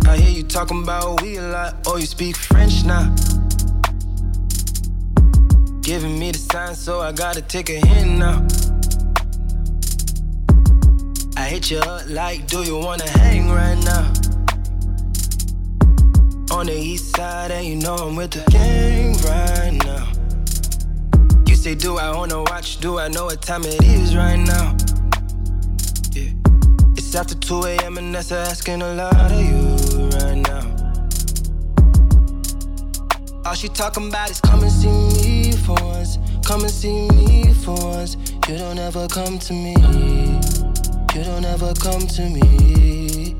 I 0.06 0.18
hear 0.18 0.30
you 0.30 0.42
talking 0.42 0.82
about 0.82 1.22
we 1.22 1.38
a 1.38 1.48
lot, 1.48 1.76
oh, 1.86 1.96
you 1.96 2.04
speak 2.04 2.36
French 2.36 2.84
now. 2.84 3.04
Giving 5.80 6.18
me 6.18 6.32
the 6.32 6.38
sign, 6.38 6.74
so 6.74 7.00
I 7.00 7.12
gotta 7.12 7.40
take 7.40 7.70
a 7.70 7.80
hint 7.86 8.18
now. 8.18 8.46
I 11.38 11.44
hit 11.48 11.70
you 11.70 11.78
up 11.78 12.02
like, 12.06 12.46
do 12.48 12.62
you 12.62 12.76
wanna 12.76 13.08
hang 13.08 13.48
right 13.48 13.82
now? 13.82 14.12
On 16.54 16.66
the 16.66 16.76
east 16.76 17.16
side, 17.16 17.50
and 17.50 17.66
you 17.66 17.76
know 17.76 17.94
I'm 17.94 18.14
with 18.14 18.32
the 18.32 18.44
gang 18.50 19.14
right 19.24 19.72
now. 19.86 20.06
You 21.48 21.54
say, 21.54 21.74
do 21.74 21.96
I 21.96 22.14
wanna 22.14 22.42
watch? 22.42 22.78
Do 22.78 22.98
I 22.98 23.08
know 23.08 23.24
what 23.24 23.40
time 23.40 23.64
it 23.64 23.82
is 23.82 24.14
right 24.14 24.36
now? 24.36 24.75
After 27.16 27.34
2 27.34 27.62
a.m. 27.64 27.96
and 27.96 28.14
that's 28.14 28.30
asking 28.30 28.82
a 28.82 28.92
lot 28.92 29.32
of 29.32 29.40
you 29.40 30.08
right 30.18 30.36
now. 30.36 30.60
All 33.46 33.54
she 33.54 33.68
talking 33.68 34.08
about 34.08 34.30
is 34.30 34.38
come 34.42 34.62
and 34.62 34.70
see 34.70 34.90
me 34.90 35.52
for 35.52 35.76
once. 35.82 36.18
Come 36.44 36.60
and 36.60 36.70
see 36.70 37.08
me 37.08 37.54
for 37.54 37.74
once. 37.74 38.18
You 38.48 38.58
don't 38.58 38.78
ever 38.78 39.08
come 39.08 39.38
to 39.38 39.52
me. 39.54 39.74
You 41.14 41.24
don't 41.24 41.46
ever 41.46 41.72
come 41.74 42.06
to 42.06 42.22
me. 42.22 43.34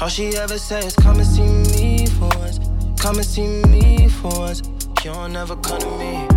All 0.00 0.08
she 0.08 0.36
ever 0.36 0.58
say 0.58 0.80
is 0.80 0.96
come 0.96 1.18
and 1.18 1.26
see 1.26 1.46
me 1.76 2.06
for 2.06 2.28
once. 2.40 2.58
Come 3.00 3.18
and 3.18 3.24
see 3.24 3.46
me 3.68 4.08
for 4.08 4.30
once. 4.30 4.62
You 5.04 5.12
don't 5.12 5.36
ever 5.36 5.54
come 5.54 5.78
to 5.78 5.90
me. 5.98 6.35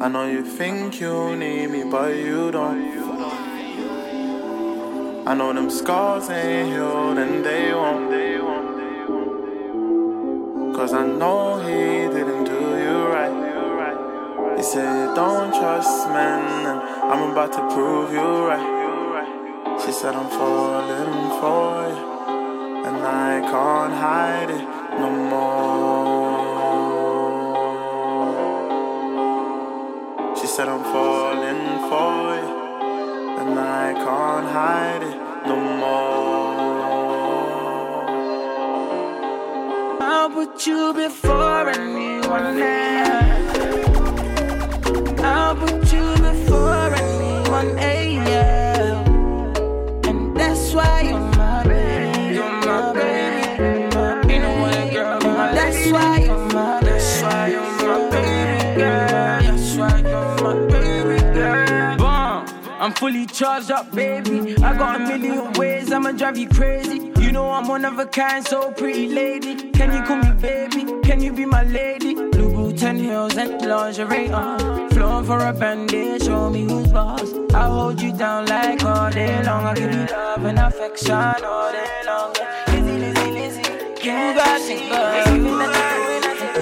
I 0.00 0.06
know 0.06 0.28
you 0.30 0.44
think 0.44 1.00
you 1.00 1.34
need 1.34 1.70
me, 1.70 1.82
but 1.82 2.14
you 2.14 2.52
don't. 2.52 2.86
I 5.26 5.34
know 5.34 5.52
them 5.52 5.68
scars 5.68 6.30
ain't 6.30 6.72
healed 6.72 7.18
and 7.18 7.44
they 7.44 7.72
won't. 7.72 8.08
Cause 10.76 10.92
I 10.94 11.04
know 11.04 11.58
he 11.58 12.06
didn't 12.14 12.44
do 12.44 12.60
you 12.84 13.08
right. 13.08 14.56
He 14.56 14.62
said, 14.62 15.16
Don't 15.16 15.50
trust 15.50 16.08
men, 16.10 16.66
and 16.66 16.80
I'm 17.10 17.32
about 17.32 17.52
to 17.54 17.74
prove 17.74 18.12
you 18.12 18.46
right. 18.46 19.80
She 19.84 19.90
said, 19.90 20.14
I'm 20.14 20.30
falling 20.30 21.30
for 21.40 21.88
you, 21.90 22.86
and 22.86 22.96
I 23.04 23.40
can't 23.50 23.94
hide 23.94 24.50
it 24.50 24.62
no 25.00 25.10
more. 25.10 25.97
Said, 30.58 30.68
I'm 30.68 30.82
falling 30.82 31.64
for 31.88 32.34
you, 32.34 32.50
and 33.40 33.56
I 33.60 33.92
can't 33.94 34.48
hide 34.58 35.04
it 35.04 35.18
no 35.46 35.56
more. 35.82 36.08
I'll 40.00 40.30
put 40.30 40.66
you 40.66 40.92
before 40.94 41.68
anyone 41.68 42.60
else. 42.60 42.87
I'm 62.88 62.94
fully 62.94 63.26
charged 63.26 63.70
up, 63.70 63.94
baby. 63.94 64.56
I 64.62 64.72
got 64.72 64.96
a 64.96 64.98
million 65.00 65.52
ways, 65.52 65.92
I'ma 65.92 66.12
drive 66.12 66.38
you 66.38 66.48
crazy. 66.48 67.12
You 67.20 67.32
know 67.32 67.50
I'm 67.50 67.68
one 67.68 67.84
of 67.84 67.98
a 67.98 68.06
kind, 68.06 68.42
so 68.42 68.72
pretty 68.72 69.08
lady. 69.08 69.70
Can 69.72 69.92
you 69.92 70.02
call 70.04 70.16
me 70.16 70.30
baby? 70.40 70.86
Can 71.02 71.20
you 71.20 71.30
be 71.30 71.44
my 71.44 71.64
lady? 71.64 72.14
Blue 72.14 72.50
boots 72.50 72.82
and 72.82 72.98
heels 72.98 73.36
and 73.36 73.60
lingerie 73.60 74.30
on. 74.30 74.88
Flowing 74.88 75.26
for 75.26 75.38
a 75.38 75.52
bandit, 75.52 76.22
show 76.22 76.48
me 76.48 76.62
who's 76.62 76.90
boss. 76.90 77.30
I'll 77.52 77.72
hold 77.72 78.00
you 78.00 78.10
down 78.10 78.46
like 78.46 78.82
all 78.82 79.10
day 79.10 79.42
long. 79.42 79.66
I'll 79.66 79.74
give 79.74 79.92
you 79.92 80.06
love 80.06 80.44
and 80.46 80.58
affection 80.58 81.12
all 81.12 81.70
day 81.70 82.02
long. 82.06 82.32
Lizzy, 82.68 82.96
Lizzy, 83.00 83.30
Lizzy. 83.32 83.60
You 84.02 84.32
got 84.32 84.62
me, 84.66 84.88
girl. 84.88 85.12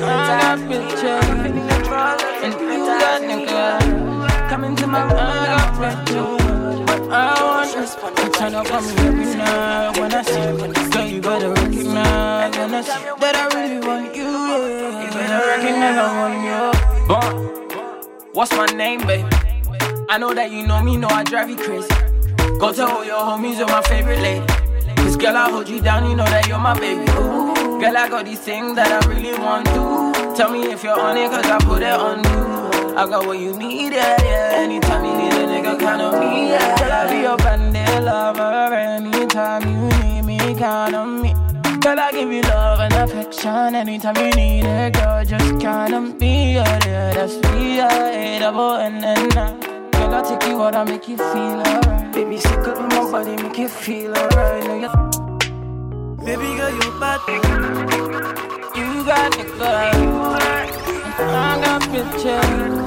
I 0.02 0.40
got 0.42 0.58
pictures. 0.58 1.24
And 2.42 2.52
you 2.52 2.84
got 2.84 3.22
nigga. 3.22 3.95
Come 4.56 4.64
into 4.64 4.86
my 4.86 5.06
got 5.06 6.06
pictures. 6.06 6.86
But 6.86 7.02
I 7.12 7.44
want 7.44 8.16
to 8.16 8.30
turn 8.30 8.54
up 8.54 8.72
on 8.72 8.86
me 8.86 8.92
every 9.02 9.34
night 9.36 9.98
when 9.98 10.14
I 10.14 10.22
see 10.22 10.40
you. 10.40 10.90
Girl, 10.90 11.06
you 11.06 11.20
better 11.20 11.50
recognize 11.50 12.56
when 12.56 12.74
I 12.74 12.80
see 12.80 13.04
that 13.20 13.36
I 13.36 13.54
really 13.54 13.86
want 13.86 14.16
you. 14.16 14.22
Yeah. 14.22 15.04
You 15.04 15.10
better 15.12 15.46
recognize 15.46 15.98
I 15.98 16.08
want 16.16 16.36
you. 16.48 17.06
Bon, 17.06 18.32
what's 18.32 18.50
my 18.52 18.64
name, 18.74 19.06
baby? 19.06 19.28
I 20.08 20.16
know 20.16 20.32
that 20.32 20.50
you 20.50 20.66
know 20.66 20.82
me, 20.82 20.96
know 20.96 21.08
I 21.08 21.22
drive 21.22 21.50
you 21.50 21.56
crazy. 21.56 21.88
Go 22.58 22.72
tell 22.72 22.88
all 22.88 23.04
your 23.04 23.18
homies 23.18 23.58
you're 23.58 23.68
my 23.68 23.82
favorite 23.82 24.20
lady. 24.20 24.46
Cause 24.96 25.18
girl, 25.18 25.36
I 25.36 25.50
hold 25.50 25.68
you 25.68 25.82
down, 25.82 26.08
you 26.08 26.16
know 26.16 26.24
that 26.24 26.48
you're 26.48 26.58
my 26.58 26.72
baby. 26.80 27.02
Ooh, 27.02 27.78
girl, 27.78 27.94
I 27.94 28.08
got 28.08 28.24
these 28.24 28.40
things 28.40 28.74
that 28.76 28.90
I 28.90 29.06
really 29.06 29.38
want 29.38 29.66
to. 29.66 30.34
Tell 30.34 30.50
me 30.50 30.72
if 30.72 30.82
you're 30.82 30.98
on 30.98 31.18
it, 31.18 31.30
cause 31.30 31.44
I 31.44 31.58
put 31.58 31.82
it 31.82 31.92
on 31.92 32.24
you. 32.24 32.45
I 32.96 33.06
got 33.06 33.26
what 33.26 33.38
you 33.38 33.54
need, 33.58 33.92
yeah. 33.92 34.52
Anytime 34.54 35.04
you 35.04 35.14
need 35.18 35.32
a 35.34 35.46
nigga, 35.46 35.78
count 35.78 36.00
on 36.00 36.18
me, 36.18 36.48
yeah. 36.48 36.78
Girl, 36.78 36.92
I 36.92 37.12
be 37.12 37.18
your 37.20 37.36
bandit 37.36 38.02
lover. 38.02 38.74
Anytime 38.74 39.68
you 39.68 39.88
need 40.00 40.22
me, 40.22 40.38
count 40.54 40.94
on 40.94 41.20
me. 41.20 41.34
Girl, 41.80 42.00
I 42.00 42.10
give 42.10 42.32
you 42.32 42.40
love 42.40 42.80
and 42.80 42.94
affection. 42.94 43.74
Anytime 43.74 44.16
you 44.16 44.30
need 44.30 44.64
it, 44.64 44.94
girl, 44.94 45.22
just 45.26 45.60
count 45.60 45.92
on 45.92 46.16
me, 46.16 46.54
yeah, 46.54 46.78
yeah. 46.86 47.12
That's 47.12 47.34
me, 47.52 47.76
yeah, 47.76 48.38
double 48.38 48.76
and 48.76 49.02
then. 49.02 49.28
Girl, 49.28 50.14
I 50.14 50.22
take 50.22 50.48
you 50.48 50.62
out, 50.62 50.74
I 50.74 50.84
make 50.84 51.06
you 51.06 51.18
feel 51.18 51.60
alright. 51.60 52.12
Baby, 52.14 52.38
sick 52.38 52.66
in 52.66 52.88
my 52.88 53.10
body, 53.12 53.36
make 53.42 53.58
you 53.58 53.68
feel 53.68 54.16
alright. 54.16 54.64
Baby 56.24 56.56
girl, 56.56 56.70
you 56.72 56.98
bad. 56.98 57.20
You 58.74 59.04
got 59.04 59.32
the 59.32 59.44
girl. 59.58 60.96
I 61.18 61.58
got 61.64 61.80
pictures. 61.90 62.85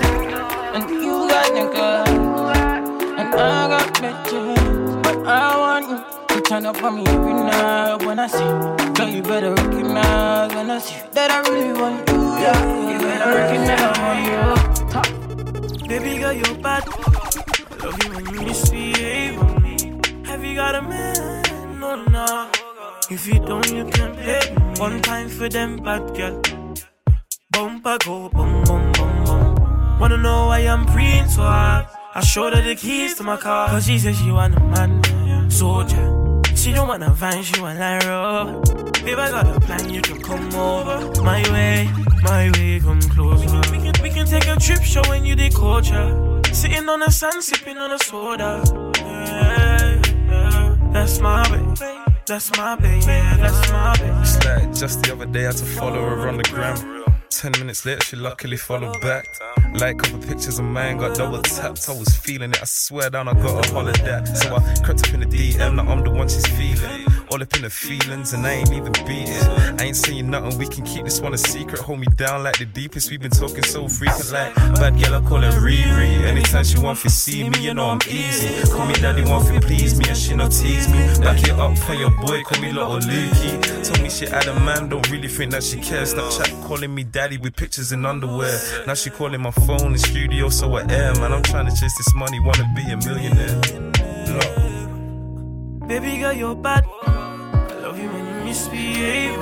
And 0.72 0.88
you 0.90 1.28
got 1.28 1.74
girl. 1.74 2.50
And 3.18 3.34
I 3.34 3.68
got 3.68 3.94
pictures. 3.96 4.60
But 5.04 5.18
I 5.26 5.58
want 5.58 5.90
you 5.90 5.98
to 6.36 6.42
turn 6.42 6.66
up 6.68 6.84
on 6.84 6.96
me 6.96 7.04
every 7.08 7.34
night 7.34 8.06
when 8.06 8.20
I 8.20 8.28
see. 8.28 8.38
Girl, 8.94 9.10
you 9.10 9.24
better 9.24 9.54
recognize 9.54 10.54
when 10.54 10.70
I 10.70 10.80
see 10.80 11.02
that 11.14 11.32
I 11.32 11.40
really 11.50 11.74
want 11.80 12.08
you. 12.10 12.22
Yeah, 12.44 12.92
you 12.92 13.00
better 13.00 13.32
recognize 13.34 13.82
I 13.82 13.92
want 14.06 14.22
you. 14.30 15.88
Baby 15.88 16.20
girl, 16.20 16.34
you 16.34 16.54
bad. 16.62 16.88
Love 17.84 18.04
you 18.04 18.10
when 18.14 18.26
you 18.28 18.42
misbehave 18.42 19.40
on 19.40 19.64
me. 19.64 19.76
Have 20.26 20.46
you 20.46 20.56
got 20.56 20.76
a 20.76 20.82
man? 20.84 21.80
No, 21.80 21.96
no. 21.96 22.52
If 23.10 23.26
you 23.26 23.40
don't, 23.40 23.68
you 23.72 23.86
can't 23.86 24.14
play. 24.16 24.56
One 24.78 25.02
time 25.02 25.30
for 25.30 25.50
them 25.50 25.78
bad 25.78 26.16
girl. 26.16 26.40
Bumper 27.52 27.98
go 28.06 28.30
bum 28.30 28.64
bum 28.66 28.92
bum. 28.92 29.09
Wanna 30.00 30.18
know 30.18 30.48
why 30.48 30.60
I'm 30.60 30.86
preying 30.86 31.28
so 31.28 31.42
hard? 31.42 31.86
I 32.16 32.22
showed 32.22 32.54
her 32.54 32.62
the 32.62 32.76
keys 32.76 33.16
to 33.16 33.24
my 33.24 33.36
car. 33.36 33.68
Cause 33.68 33.86
she 33.86 34.00
said 34.00 34.16
she 34.16 34.32
want 34.32 34.56
a 34.56 34.60
man, 34.62 35.52
soldier. 35.52 36.42
She 36.56 36.72
don't 36.72 36.88
wanna 36.88 37.12
vine, 37.12 37.44
she 37.44 37.60
want 37.62 37.80
a 37.80 38.00
rubber. 38.08 38.62
Babe, 39.04 39.20
I 39.20 39.30
got 39.30 39.48
a 39.48 39.60
plan, 39.60 39.90
you 39.90 40.02
can 40.02 40.22
come 40.22 40.56
over. 40.56 41.22
My 41.22 41.42
way, 41.52 41.90
my 42.24 42.50
way, 42.52 42.80
come 42.80 43.02
closer. 43.02 43.58
We 43.72 43.78
can, 43.78 43.94
we 44.02 44.10
can, 44.10 44.26
take 44.26 44.48
a 44.48 44.56
trip 44.56 44.84
showing 44.84 45.26
you 45.26 45.36
the 45.36 45.50
culture. 45.50 46.42
Sitting 46.54 46.88
on 46.88 47.02
the 47.02 47.12
sand, 47.12 47.44
sipping 47.44 47.78
on 47.78 47.92
a 47.92 48.00
soda. 48.00 48.64
yeah, 49.00 50.02
yeah. 50.30 50.78
That's 50.94 51.20
my 51.20 51.44
baby. 51.50 52.00
That's 52.26 52.56
my 52.58 52.76
baby, 52.76 53.06
yeah, 53.06 53.38
that's 53.38 53.72
my 53.72 53.98
baby. 53.98 54.74
Just 54.74 55.02
the 55.04 55.14
other 55.14 55.26
day 55.26 55.42
I 55.42 55.48
had 55.48 55.58
to 55.58 55.66
follow 55.66 56.02
her 56.10 56.30
on 56.30 56.38
the 56.38 56.44
gram. 56.44 56.99
Ten 57.40 57.54
minutes 57.58 57.86
later, 57.86 58.02
she 58.04 58.18
luckily 58.18 58.58
followed 58.58 59.00
back. 59.00 59.26
Like 59.76 60.00
couple 60.00 60.20
pictures 60.20 60.60
of 60.60 60.66
mine, 60.66 60.98
got 60.98 61.16
double 61.16 61.42
tapped. 61.42 61.88
I 61.88 61.94
was 61.94 62.10
feeling 62.10 62.52
it, 62.52 62.62
I 62.62 62.66
swear 62.66 63.10
down, 63.10 63.30
I 63.30 63.34
got 63.34 63.66
a 63.66 63.72
holiday. 63.72 64.26
So 64.26 64.58
I 64.58 64.76
crept 64.84 65.08
up 65.08 65.14
in 65.14 65.22
the 65.22 65.26
DM, 65.26 65.76
now 65.76 65.90
I'm 65.90 66.04
the 66.04 66.10
one 66.10 66.28
she's 66.28 66.46
feeling. 66.48 67.06
All 67.32 67.44
up 67.44 67.56
in 67.56 67.62
the 67.62 67.70
feelings, 67.70 68.34
and 68.34 68.46
I 68.46 68.54
ain't 68.54 68.72
even 68.72 68.92
beat 69.06 69.30
it. 69.30 69.80
I 69.80 69.84
ain't 69.84 69.96
saying 69.96 70.28
nothing, 70.32 70.58
we 70.58 70.68
can 70.68 70.84
keep 70.84 71.06
this 71.06 71.22
one 71.22 71.36
a 71.36 71.38
secret. 71.38 71.80
Hold 71.80 72.00
me 72.00 72.08
down 72.16 72.42
like 72.44 72.58
the 72.58 72.66
deepest, 72.66 73.12
we've 73.12 73.22
been 73.22 73.30
talking 73.30 73.64
so 73.64 73.88
frequent. 73.88 74.32
Like 74.32 74.56
bad 74.56 75.00
girl, 75.00 75.14
I 75.14 75.22
call 75.30 75.42
her 75.42 75.52
Riri. 75.52 76.24
Anytime 76.24 76.64
she 76.64 76.80
want 76.80 76.98
to 77.00 77.10
see 77.10 77.48
me, 77.48 77.60
you 77.60 77.76
know 77.76 77.86
I'm 77.86 78.00
easy. 78.10 78.68
Call 78.72 78.88
me 78.88 78.96
daddy, 78.96 79.24
want 79.24 79.46
to 79.48 79.60
please 79.62 79.96
me, 80.00 80.06
and 80.10 80.18
she 80.18 80.36
no 80.36 80.50
tease 80.50 80.90
me. 80.90 80.98
Back 81.24 81.44
it 81.44 81.52
up 81.52 81.78
for 81.78 81.94
your 81.94 82.10
boy, 82.10 82.42
call 82.42 82.62
me 82.64 82.72
little 82.72 82.98
Lukey. 82.98 83.86
Told 83.86 84.02
me 84.02 84.10
she 84.10 84.26
had 84.26 84.48
a 84.48 84.60
man, 84.62 84.90
don't 84.90 85.08
really 85.12 85.28
think 85.28 85.52
that 85.52 85.64
she 85.64 85.80
cares. 85.80 86.16
Snapchat 86.16 86.64
calling 86.66 86.96
me 86.96 87.04
daddy 87.04 87.38
with 87.38 87.56
pictures 87.56 87.92
in 87.92 88.08
underwear. 88.08 88.60
Now 88.88 88.96
she 88.96 89.12
calling 89.12 89.42
my 89.42 89.52
phone 89.52 89.92
in 89.92 90.00
studio, 90.00 90.50
so 90.50 90.76
I 90.78 90.82
am. 90.82 91.20
Man, 91.20 91.32
I'm 91.32 91.44
trying 91.44 91.68
to 91.68 91.76
chase 91.80 91.96
this 91.96 92.12
money, 92.16 92.40
wanna 92.40 92.66
be 92.76 92.92
a 92.92 92.98
millionaire. 92.98 93.62
Baby 95.88 96.20
girl, 96.20 96.34
you're 96.34 96.56
bad. 96.56 96.86
Misbehave. 98.50 99.38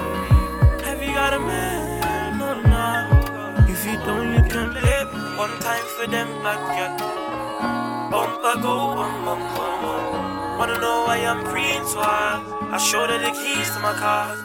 Have 0.83 1.01
you 1.01 1.13
got 1.15 1.33
a 1.33 1.39
man 1.39 2.41
or 2.41 2.61
not? 2.61 3.69
If 3.69 3.85
you 3.85 3.95
don't, 4.03 4.33
you 4.35 4.43
can 4.51 4.73
play 4.73 4.99
one 5.37 5.55
time 5.61 5.85
for 5.95 6.07
them 6.07 6.27
bad 6.43 6.59
girl. 6.75 8.11
Bumper 8.11 8.61
go, 8.61 8.75
bum 8.97 9.23
bum 9.23 9.39
bum. 9.55 10.59
Wanna 10.59 10.77
know 10.79 11.05
why 11.07 11.19
I'm 11.23 11.39
so 11.87 12.01
hard? 12.01 12.43
I 12.73 12.77
showed 12.77 13.09
her 13.09 13.19
the 13.19 13.31
keys 13.31 13.71
to 13.75 13.79
my 13.79 13.93
car. 13.93 14.35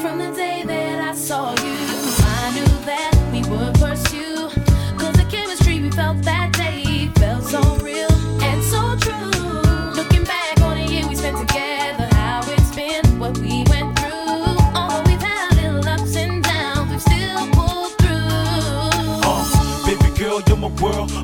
From 0.00 0.16
the 0.16 0.32
day 0.34 0.62
that 0.64 1.10
I 1.10 1.14
saw 1.14 1.50
you, 1.50 1.76
I 2.40 2.50
knew 2.54 2.72
that 2.86 3.17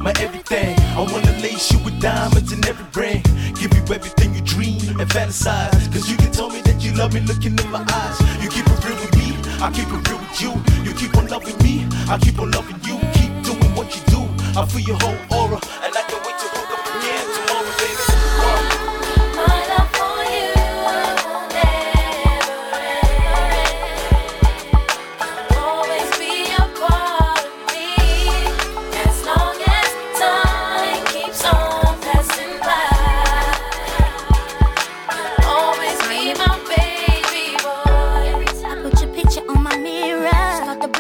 my 0.05 0.13
everything. 0.21 0.79
I 0.99 1.01
wanna 1.01 1.33
lace 1.41 1.73
you 1.73 1.79
with 1.79 1.99
diamonds 1.99 2.53
in 2.53 2.63
every 2.69 2.87
ring. 2.95 3.23
Give 3.59 3.73
you 3.73 3.83
everything 3.97 4.35
you 4.35 4.43
dream 4.43 5.01
and 5.01 5.09
fantasize. 5.09 5.91
Cause 5.93 6.11
you 6.11 6.17
can 6.19 6.31
tell 6.31 6.51
me 6.51 6.61
that 6.69 6.85
you 6.85 6.93
love 6.93 7.15
me 7.15 7.21
looking 7.21 7.59
in 7.59 7.71
my 7.71 7.83
eyes. 7.89 8.17
You 8.43 8.51
keep 8.51 8.67
it 8.69 8.85
real 8.85 8.99
with 9.01 9.15
me, 9.17 9.29
I 9.65 9.73
keep 9.73 9.89
it 9.89 10.03
real 10.09 10.21
with 10.21 10.41
you. 10.45 10.53
You 10.85 10.93
keep 10.93 11.17
on 11.17 11.27
loving 11.29 11.57
me, 11.65 11.89
I 12.13 12.19
keep 12.19 12.39
on 12.39 12.51
loving 12.51 12.79
you. 12.85 13.01
Keep 13.17 13.33
doing 13.49 13.73
what 13.75 13.89
you 13.97 14.03
do. 14.13 14.21
I 14.61 14.67
feel 14.67 14.85
your 14.93 14.99
whole 15.01 15.21
aura, 15.41 15.59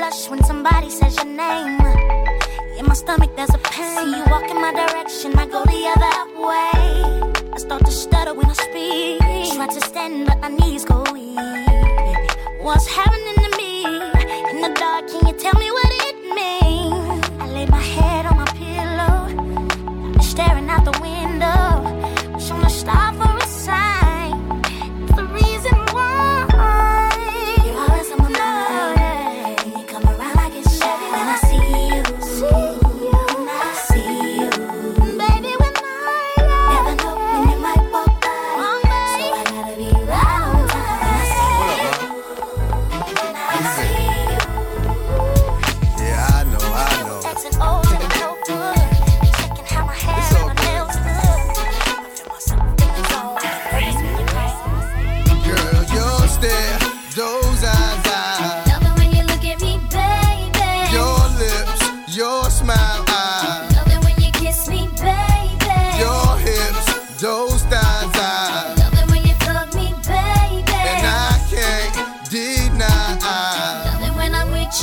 when 0.04 0.44
somebody 0.44 0.90
says 0.90 1.16
your 1.16 1.24
name. 1.24 1.80
In 2.78 2.84
my 2.86 2.92
stomach, 2.92 3.34
there's 3.36 3.54
a 3.54 3.58
pain. 3.58 3.96
See 3.96 4.16
you 4.18 4.24
walk 4.26 4.44
in 4.50 4.60
my 4.60 4.70
direction, 4.70 5.34
I 5.38 5.46
go 5.46 5.64
the 5.64 5.80
other 5.94 6.16
way. 6.46 7.50
I 7.54 7.56
start 7.56 7.86
to 7.86 7.90
stutter 7.90 8.34
when 8.34 8.44
I 8.44 8.52
speak. 8.52 9.20
Try 9.56 9.66
to 9.66 9.80
stand, 9.80 10.26
but 10.26 10.40
my 10.42 10.48
knees 10.48 10.84
go 10.84 11.02
weak. 11.10 11.38
What's 12.60 12.86
happening 12.86 13.34
to 13.44 13.56
me? 13.56 13.84
In 14.50 14.60
the 14.60 14.72
dark, 14.78 15.08
can 15.08 15.26
you 15.26 15.34
tell 15.38 15.58
me 15.58 15.70
what 15.70 15.90
it 16.08 16.16
means? 16.38 17.24
I 17.40 17.46
lay 17.46 17.64
my 17.64 17.80
head 17.80 18.26
on 18.26 18.36
my 18.36 18.48
pillow, 18.60 20.20
staring 20.20 20.68
out 20.68 20.84
the 20.84 20.92
window. 21.00 21.23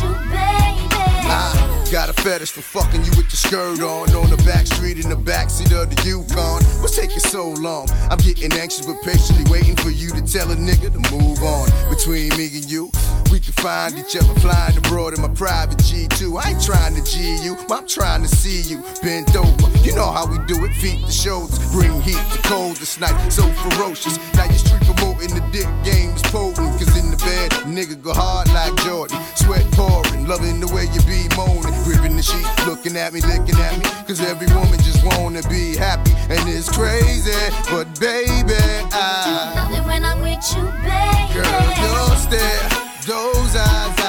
I 0.03 1.87
got 1.91 2.09
a 2.09 2.13
fetish 2.13 2.51
for 2.51 2.61
fucking 2.61 3.03
you 3.03 3.11
with 3.11 3.27
your 3.27 3.41
skirt 3.41 3.81
on 3.81 4.09
on 4.15 4.29
the 4.29 4.41
back 4.45 4.65
street 4.65 4.97
in 5.03 5.09
the 5.09 5.15
backseat 5.15 5.71
of 5.75 5.93
the 5.93 6.07
Yukon. 6.07 6.63
What's 6.81 6.95
taking 6.95 7.19
so 7.19 7.49
long? 7.49 7.89
I'm 8.09 8.17
getting 8.17 8.51
anxious 8.53 8.85
but 8.85 9.01
patiently 9.03 9.43
waiting 9.51 9.75
for 9.75 9.89
you 9.89 10.09
to 10.11 10.21
tell 10.21 10.49
a 10.51 10.55
nigga 10.55 10.91
to 10.91 11.01
move 11.11 11.43
on. 11.43 11.69
Between 11.89 12.29
me 12.37 12.47
and 12.55 12.65
you, 12.69 12.91
we 13.31 13.39
can 13.39 13.53
find 13.53 13.97
each 13.97 14.15
other 14.15 14.33
flying 14.39 14.77
abroad 14.77 15.13
in 15.13 15.21
my 15.21 15.29
private 15.29 15.77
G2. 15.79 16.39
I 16.39 16.51
ain't 16.51 16.63
trying 16.63 16.95
to 16.95 17.03
G 17.03 17.37
you, 17.43 17.57
I'm 17.69 17.87
trying 17.87 18.21
to 18.23 18.27
see 18.29 18.61
you 18.61 18.83
bent 19.01 19.35
over. 19.35 19.67
You 19.83 19.95
know 19.95 20.11
how 20.11 20.25
we 20.25 20.37
do 20.47 20.63
it, 20.65 20.73
feet 20.75 21.05
to 21.05 21.11
shoulders, 21.11 21.59
bring 21.71 22.01
heat 22.01 22.19
to 22.33 22.39
cold 22.43 22.77
this 22.77 22.99
night, 22.99 23.15
so 23.29 23.43
ferocious. 23.63 24.17
Now 24.35 24.45
your 24.45 24.53
street 24.55 24.80
promoting 25.21 25.35
the 25.35 25.51
dick 25.51 25.67
game 25.83 26.11
is 26.15 26.21
potent, 26.23 26.71
cause 26.79 26.97
in 26.97 27.11
the 27.11 27.17
bed, 27.17 27.51
nigga 27.65 28.01
go 28.01 28.13
hard 28.13 28.47
like 28.53 28.75
Jordan. 28.83 29.17
Sweat 29.35 29.65
pouring, 29.71 30.27
loving 30.27 30.59
the 30.59 30.67
way 30.67 30.85
you 30.93 31.01
be 31.01 31.27
moaning, 31.35 31.73
gripping 31.83 32.15
the 32.15 32.23
sheet, 32.23 32.45
looking 32.65 32.95
at 32.97 33.13
me, 33.13 33.21
licking 33.21 33.59
at 33.59 33.77
me. 33.77 33.85
Cause 34.07 34.21
every 34.21 34.47
woman 34.55 34.79
just 34.79 35.03
wanna 35.03 35.41
be 35.49 35.75
happy, 35.75 36.11
and 36.29 36.41
it's 36.49 36.69
crazy. 36.69 37.31
But 37.69 37.87
baby, 37.99 38.57
I. 38.91 39.53
Love 39.55 39.79
it 39.79 39.85
when 39.87 40.05
I'm 40.05 40.21
with 40.21 40.43
you, 40.55 40.63
baby. 40.81 41.33
Girl, 41.33 41.69
your 41.81 42.15
stare, 42.17 42.69
those 43.05 43.55
eyes. 43.55 44.00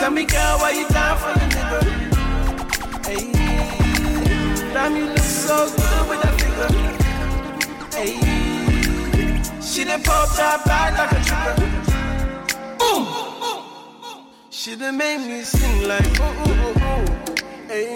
Tell 0.00 0.10
me, 0.10 0.24
girl, 0.24 0.58
why 0.60 0.70
you 0.70 0.88
down 0.88 1.14
for 1.18 1.32
the 1.38 1.44
nigga? 1.54 1.80
Hey, 3.04 3.32
damn, 4.72 4.96
you 4.96 5.04
look 5.04 5.18
so 5.18 5.68
good 5.68 6.08
with 6.08 6.20
that 6.22 6.34
figure. 6.40 6.72
Hey, 7.98 8.12
she 9.60 9.84
done 9.84 10.02
popped 10.02 10.36
that 10.38 10.64
back 10.64 10.96
like 11.00 11.12
a 11.12 11.20
trigger. 11.28 11.54
Boom! 12.78 13.02
She 14.48 14.74
done 14.76 14.96
made 14.96 15.18
me 15.18 15.42
sing 15.42 15.86
like 15.86 16.18
ooh 16.18 16.34
ooh 16.44 16.64
ooh 16.64 16.86
ooh. 16.88 17.06
Hey, 17.68 17.94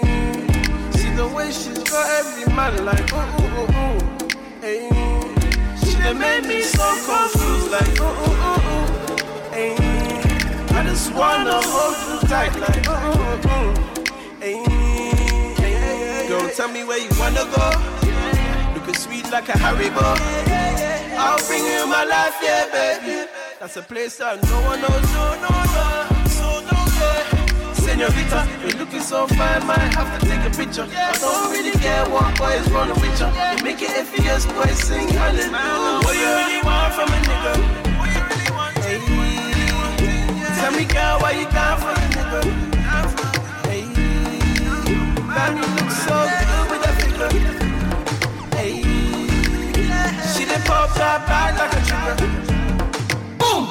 she 0.95 1.07
the 1.19 1.27
way 1.35 1.49
she's 1.51 1.81
got 1.89 2.05
every 2.19 2.45
man 2.53 2.85
like 2.85 3.11
ooh 3.13 3.29
ooh 3.41 3.61
ooh 3.61 3.81
ooh. 3.81 3.97
Hey, 4.61 4.89
she 5.81 5.91
done 6.03 6.19
made 6.19 6.45
me 6.45 6.61
so 6.61 6.85
confused 7.07 7.71
like 7.71 7.99
ooh 7.99 8.13
ooh 8.25 8.49
ooh 8.49 8.69
ooh. 8.69 8.87
Hey, 9.55 9.84
I 10.75 10.83
just 10.83 11.13
wanna 11.13 11.55
hold 11.63 12.21
you 12.21 12.27
tight 12.27 12.53
like 12.59 12.85
ooh 12.89 13.47
ooh. 13.47 13.73
Hey, 14.41 14.59
hey, 15.55 16.27
girl, 16.27 16.49
tell 16.49 16.67
me 16.67 16.83
where 16.83 16.99
you 16.99 17.09
wanna 17.17 17.45
go. 17.55 17.65
Looking 18.73 18.93
sweet 18.93 19.31
like 19.31 19.47
a 19.47 19.53
Haribo. 19.53 20.03
I'll 21.17 21.39
bring 21.47 21.63
you 21.63 21.87
my 21.87 22.03
life, 22.03 22.35
yeah, 22.43 22.67
baby. 22.75 23.25
That's 23.57 23.77
a 23.77 23.81
place 23.81 24.17
that 24.17 24.43
no 24.43 24.61
one 24.67 24.81
knows, 24.81 25.07
no, 25.15 25.25
no, 25.39 25.49
no. 25.75 25.85
So 26.27 26.47
no, 26.67 26.77
yeah. 26.99 27.73
Senorita, 27.73 28.45
you're 28.61 28.77
looking 28.77 28.99
so 28.99 29.27
fine, 29.27 29.65
might 29.65 29.93
have 29.95 30.19
to 30.19 30.27
take 30.27 30.43
a 30.43 30.49
picture. 30.51 30.87
I 30.91 31.17
don't 31.23 31.51
really 31.53 31.71
care 31.71 32.03
what 32.09 32.37
boys 32.37 32.69
running 32.69 32.99
with 32.99 33.17
you. 33.17 33.27
You 33.27 33.63
make 33.63 33.81
it 33.81 33.91
effortless, 33.91 34.45
boys 34.45 34.77
sing 34.83 35.07
hallelujah. 35.07 36.03
What 36.03 36.15
you 36.19 36.27
really 36.27 36.61
want 36.67 36.93
from 36.93 37.07
a 37.07 37.19
nigga? 37.23 37.84
Tell 40.65 40.73
me, 40.79 40.85
girl, 40.85 41.19
why 41.19 41.31
you 41.31 41.45
gone 41.51 41.77
for 41.79 41.91
a 41.91 41.93
nigga? 42.15 42.41
Hey, 43.69 43.85
man, 45.29 45.51
you 45.57 45.67
look 45.77 45.91
so 45.91 46.17
good 46.49 46.65
with 46.71 46.81
that 46.85 46.95
figure. 47.01 47.31
Hey, 48.57 48.75
she 50.33 50.41
done 50.45 50.63
pop 50.63 50.89
that 50.95 51.19
back 51.29 51.51
like 51.61 51.73
a 51.77 51.81
trigger. 51.85 52.17
Boom. 53.37 53.63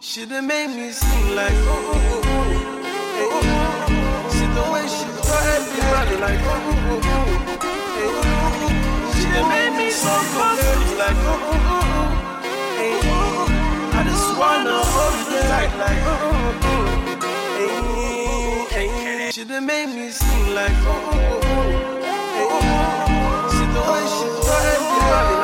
She 0.00 0.26
done 0.26 0.46
made 0.48 0.68
me 0.74 0.90
sing 0.90 1.34
like 1.36 1.52
oh 1.52 1.92
oh 1.92 2.00
oh 2.10 2.22
oh. 2.24 2.50
Hey, 3.14 3.26
oh, 3.30 3.42
oh. 3.46 4.34
See 4.34 4.48
the 4.56 4.64
way 4.72 4.84
she 4.94 5.06
got 5.28 5.44
everybody 5.56 6.16
like 6.24 6.40
oh 6.42 6.50
oh 6.50 6.90
oh 6.90 7.00
oh. 7.04 7.26
Hey, 7.94 8.10
oh, 8.10 8.22
oh. 8.26 8.70
She 9.14 9.26
done 9.34 9.48
made 9.54 9.74
me 9.78 9.88
so 9.90 10.10
confused 10.34 10.73
Done 19.36 19.66
made 19.66 19.86
me 19.88 20.10
sing 20.10 20.54
like 20.54 20.70
oh 20.70 21.10
oh 21.12 21.40
oh 21.42 21.42
oh. 21.42 22.00
Hey, 22.00 22.46
oh, 22.50 22.60
oh. 23.08 23.50
See 23.50 23.66
the 23.74 23.82
way 23.90 24.04
she 24.14 24.26
got 24.46 25.43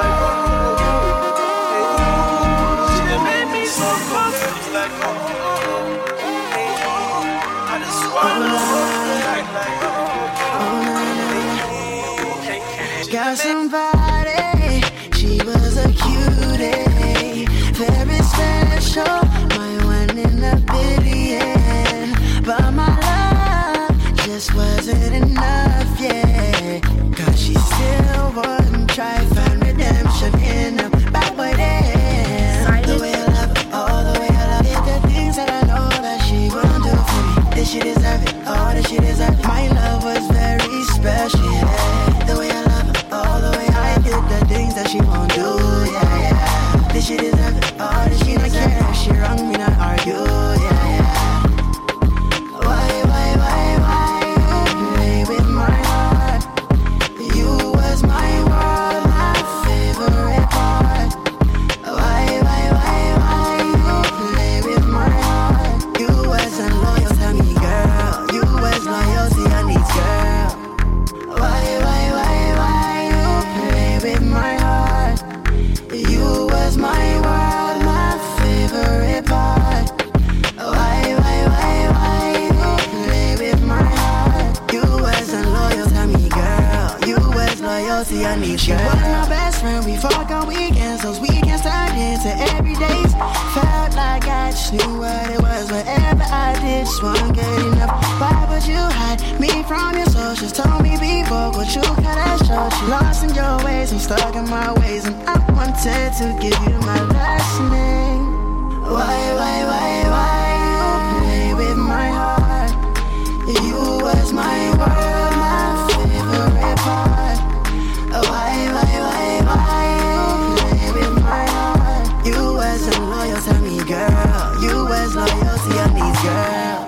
Loyalty. 125.14 125.70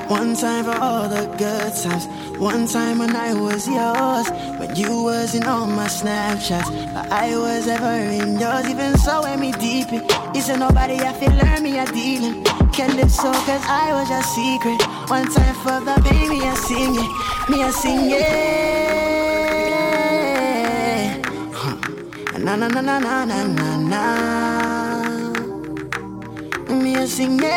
One 0.08 0.36
time 0.36 0.64
for 0.64 0.76
all 0.80 1.08
the 1.08 1.26
good 1.38 1.74
times. 1.74 2.06
One 2.38 2.66
time 2.68 2.98
when 2.98 3.16
I 3.16 3.32
was 3.34 3.66
yours, 3.66 4.28
when 4.60 4.76
you 4.76 5.02
was 5.02 5.34
in 5.34 5.44
all 5.44 5.66
my 5.66 5.86
Snapchats, 5.86 6.68
but 6.94 7.10
I 7.10 7.36
was 7.36 7.66
ever 7.66 7.94
in 8.20 8.38
yours. 8.38 8.68
Even 8.68 8.96
so, 8.98 9.22
when 9.22 9.40
me 9.40 9.52
deep 9.52 9.92
in, 9.92 10.06
said 10.40 10.58
nobody 10.60 10.94
I 11.00 11.12
feel 11.14 11.32
learn 11.32 11.62
me 11.62 11.78
a 11.78 11.86
dealing. 11.86 12.44
Can't 12.72 12.94
live 12.94 13.10
so 13.10 13.32
cause 13.32 13.64
I 13.66 13.92
was 13.92 14.08
your 14.10 14.22
secret. 14.22 14.82
One 15.10 15.28
time 15.32 15.54
for 15.64 15.80
the 15.80 16.00
baby, 16.02 16.40
I 16.44 16.54
sing 16.54 16.94
it, 16.94 17.10
me 17.50 17.62
I 17.64 17.70
sing 17.70 18.10
it. 18.10 18.26
Huh. 21.54 21.76
Na 22.38 22.56
na 22.56 22.68
na 22.68 22.80
na 22.80 22.98
na 22.98 23.24
na 23.24 23.76
na. 23.78 24.61
Me 26.72 26.96
I 26.96 27.04
sing 27.06 27.38
it. 27.42 27.48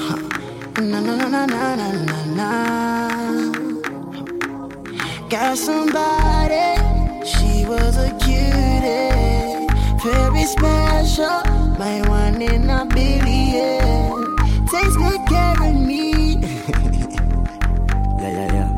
Huh. 0.00 0.16
Na 0.80 1.00
na 1.00 1.14
na 1.16 1.28
na 1.28 1.46
na 1.46 1.74
na 1.76 1.88
na 1.92 2.24
na. 2.38 2.50
Got 5.28 5.58
somebody, 5.58 6.78
she 7.24 7.66
was 7.66 7.96
a 7.96 8.10
cutie, 8.22 9.66
very 10.02 10.44
special, 10.44 11.42
my 11.78 12.00
one 12.08 12.40
in 12.42 12.70
a 12.70 12.84
billion. 12.86 14.36
Takes 14.70 14.96
good 14.96 15.20
care 15.28 15.62
of 15.68 15.74
me. 15.74 16.36
yeah, 18.20 18.30
yeah, 18.38 18.52
yeah. 18.56 18.70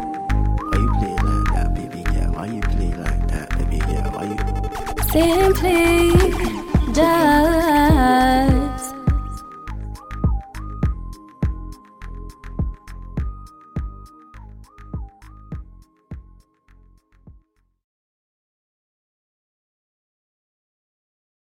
Why 0.70 0.78
you 0.78 0.90
play 0.98 1.14
like 1.26 1.46
that, 1.54 1.68
baby 1.74 2.02
girl? 2.02 2.30
Why 2.34 2.46
you 2.46 2.60
play 2.60 2.92
like 2.94 3.22
that, 3.28 3.48
baby 3.58 3.78
girl? 3.78 4.10
Why 4.14 4.24
you? 4.24 4.36
Simply 5.12 6.25
down. 6.96 7.55